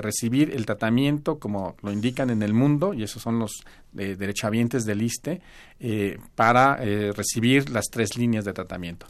[0.01, 3.51] recibir el tratamiento como lo indican en el mundo, y esos son los
[3.97, 5.41] eh, derechohabientes del ISTE,
[5.79, 9.05] eh, para eh, recibir las tres líneas de tratamiento.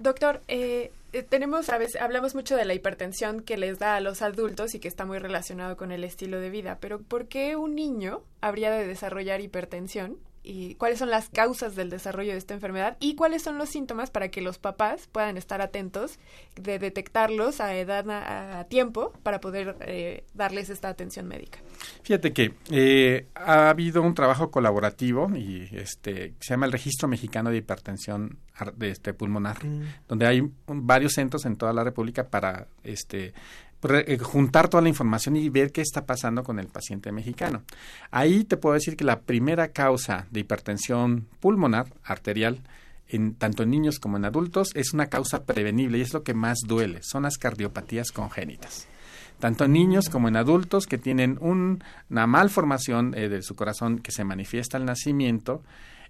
[0.00, 0.90] Doctor, eh,
[1.22, 4.80] tenemos a veces hablamos mucho de la hipertensión que les da a los adultos y
[4.80, 8.70] que está muy relacionado con el estilo de vida, pero ¿por qué un niño habría
[8.70, 13.42] de desarrollar hipertensión y cuáles son las causas del desarrollo de esta enfermedad y cuáles
[13.42, 16.18] son los síntomas para que los papás puedan estar atentos
[16.54, 21.58] de detectarlos a edad a, tiempo para poder eh, darles esta atención médica.
[22.02, 27.50] Fíjate que eh, ha habido un trabajo colaborativo y este se llama el Registro Mexicano
[27.50, 28.38] de Hipertensión
[28.76, 29.82] de este pulmonar, mm.
[30.08, 33.32] donde hay varios centros en toda la República para este
[34.22, 37.62] juntar toda la información y ver qué está pasando con el paciente mexicano.
[38.10, 42.60] Ahí te puedo decir que la primera causa de hipertensión pulmonar arterial
[43.08, 46.34] en, tanto en niños como en adultos es una causa prevenible y es lo que
[46.34, 48.88] más duele, son las cardiopatías congénitas
[49.38, 54.12] tanto en niños como en adultos que tienen una malformación eh, de su corazón que
[54.12, 55.62] se manifiesta al nacimiento,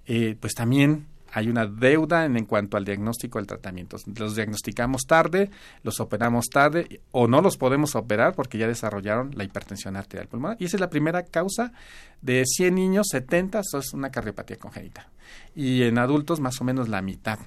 [0.07, 3.97] eh, pues también hay una deuda en, cuanto al diagnóstico del tratamiento.
[4.17, 5.51] Los diagnosticamos tarde,
[5.83, 10.57] los operamos tarde o no los podemos operar porque ya desarrollaron la hipertensión arterial pulmonar.
[10.61, 11.73] Y esa es la primera causa
[12.23, 15.09] de 100 niños, 70 eso es una cardiopatía congénita.
[15.57, 17.39] Y en adultos más o menos la mitad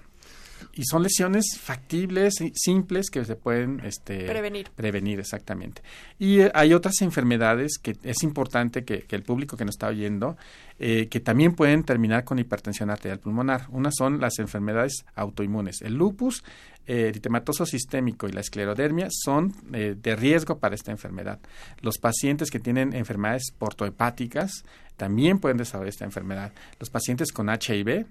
[0.74, 4.70] y son lesiones factibles, simples que se pueden este, prevenir.
[4.76, 5.82] Prevenir, exactamente.
[6.20, 10.38] Y eh, hay otras enfermedades que es importante que, el público que nos está oyendo,
[10.80, 13.66] eh, que también pueden terminar con hipertensión arterial pulmonar.
[13.70, 15.82] Unas son las enfermedades autoinmunes.
[15.82, 16.44] El lupus,
[16.86, 21.40] eh, eritematoso sistémico y la esclerodermia son de riesgo para esta enfermedad.
[21.82, 24.64] Los pacientes que tienen enfermedades portohepáticas
[24.96, 26.52] también pueden desarrollar esta enfermedad.
[26.80, 28.06] Los pacientes con HIV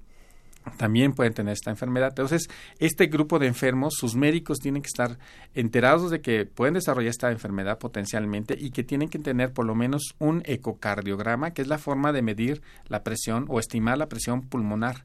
[0.76, 2.08] también pueden tener esta enfermedad.
[2.08, 2.48] Entonces,
[2.78, 5.18] este grupo de enfermos, sus médicos tienen que estar
[5.54, 9.74] enterados de que pueden desarrollar esta enfermedad potencialmente y que tienen que tener por lo
[9.74, 14.42] menos un ecocardiograma, que es la forma de medir la presión o estimar la presión
[14.42, 15.04] pulmonar.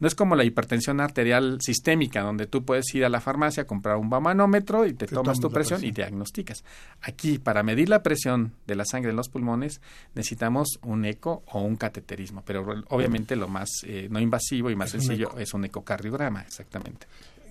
[0.00, 3.96] No es como la hipertensión arterial sistémica, donde tú puedes ir a la farmacia, comprar
[3.96, 6.64] un bamanómetro y te, tomas tu presión, y diagnosticas.
[7.02, 9.82] Aquí, para medir la presión de la sangre en los pulmones,
[10.14, 14.94] necesitamos un eco o un cateterismo, pero obviamente lo más eh, no invasivo y más
[15.00, 17.06] sencillo es un ecocardiograma, exactamente.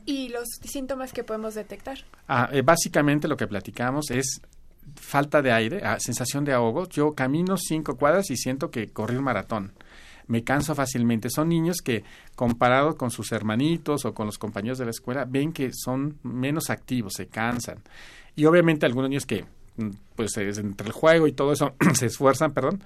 [0.06, 2.00] ¿Y los síntomas que podemos detectar?
[2.28, 4.42] Ah, eh, básicamente lo que platicamos es
[4.96, 6.88] falta de aire, ah, sensación de ahogo.
[6.90, 9.74] Yo camino cinco cuadras y siento que corrí un maratón
[10.30, 11.30] me canso fácilmente.
[11.30, 12.04] Son niños que,
[12.36, 16.70] comparado con sus hermanitos o con los compañeros de la escuela, ven que son menos
[16.70, 17.80] activos, se cansan.
[18.36, 19.46] Y obviamente algunos niños que,
[19.78, 22.84] mm, pues entre el juego y todo eso, se esfuerzan, perdón,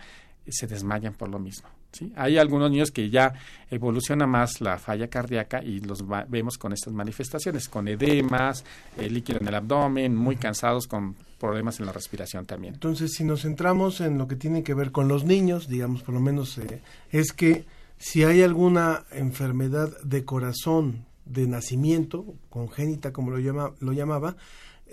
[0.51, 1.69] se desmayan por lo mismo.
[2.15, 3.33] Hay algunos niños que ya
[3.69, 8.63] evoluciona más la falla cardíaca y los vemos con estas manifestaciones, con edemas,
[8.97, 12.73] eh, líquido en el abdomen, muy cansados con problemas en la respiración también.
[12.73, 16.15] Entonces, si nos centramos en lo que tiene que ver con los niños, digamos, por
[16.15, 17.65] lo menos, eh, es que
[17.97, 24.35] si hay alguna enfermedad de corazón de nacimiento, congénita como lo, llama, lo llamaba,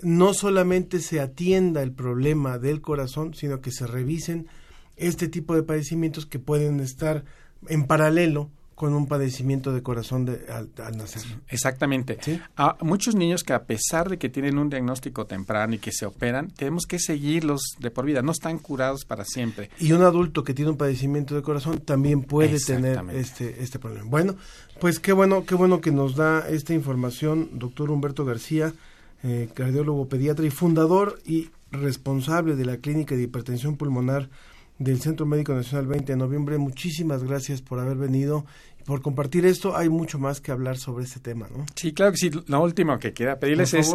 [0.01, 4.47] no solamente se atienda el problema del corazón, sino que se revisen
[4.95, 7.23] este tipo de padecimientos que pueden estar
[7.67, 8.49] en paralelo
[8.81, 11.21] con un padecimiento de corazón de, al, nacer.
[11.49, 12.17] Exactamente.
[12.57, 16.07] A muchos niños que a pesar de que tienen un diagnóstico temprano y que se
[16.07, 19.69] operan, tenemos que seguirlos de por vida, no están curados para siempre.
[19.77, 24.09] Y un adulto que tiene un padecimiento de corazón también puede tener este, este problema.
[24.09, 24.35] Bueno,
[24.79, 28.73] pues qué bueno, qué bueno que nos da esta información, doctor Humberto García,
[29.21, 34.27] eh, cardiólogo pediatra y fundador y responsable de la Clínica de Hipertensión Pulmonar
[34.83, 36.57] del Centro Médico Nacional 20 de noviembre.
[36.57, 38.45] Muchísimas gracias por haber venido
[38.85, 39.75] por compartir esto.
[39.75, 41.65] Hay mucho más que hablar sobre este tema, ¿no?
[41.75, 42.31] Sí, claro que sí.
[42.47, 43.93] Lo último que queda pedirles es,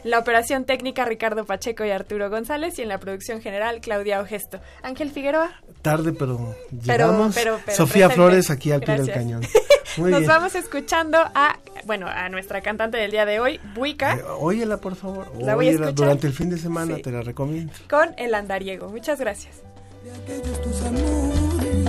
[0.03, 2.77] La operación técnica, Ricardo Pacheco y Arturo González.
[2.80, 4.59] Y en la producción general, Claudia Ogesto.
[4.84, 5.51] Ángel Figueroa.
[5.81, 7.35] Tarde, pero llegamos.
[7.76, 9.41] Sofía Flores aquí al pie del cañón.
[9.97, 14.15] Nos vamos escuchando a, bueno, a nuestra cantante del día de hoy, Buica.
[14.15, 15.27] Eh, óyela, por favor.
[15.39, 15.93] La voy a escuchar.
[15.93, 17.73] Durante el fin de semana te la recomiendo.
[17.89, 18.89] Con El Andariego.
[18.89, 19.61] Muchas gracias.
[20.03, 21.85] De aquellos tus amores,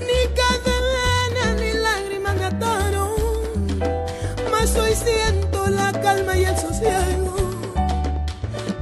[0.00, 2.99] ni cadena ni lágrimas me ataron,
[4.60, 7.34] mas hoy siento la calma y el sosiego.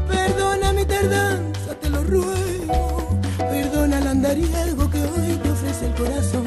[0.09, 3.21] Perdona mi tardanza, te lo ruego.
[3.39, 6.47] Perdona el andariego que hoy te ofrece el corazón.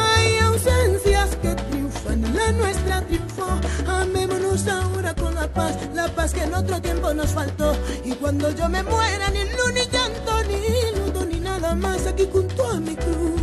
[0.00, 3.48] Hay ausencias que triunfan, la nuestra triunfó.
[3.86, 7.74] Amémonos ahora con la paz, la paz que en otro tiempo nos faltó.
[8.04, 12.26] Y cuando yo me muera, ni luz, ni llanto, ni luto, ni nada más aquí
[12.32, 13.42] junto a mi cruz.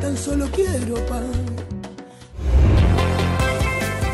[0.00, 1.71] Tan solo quiero paz.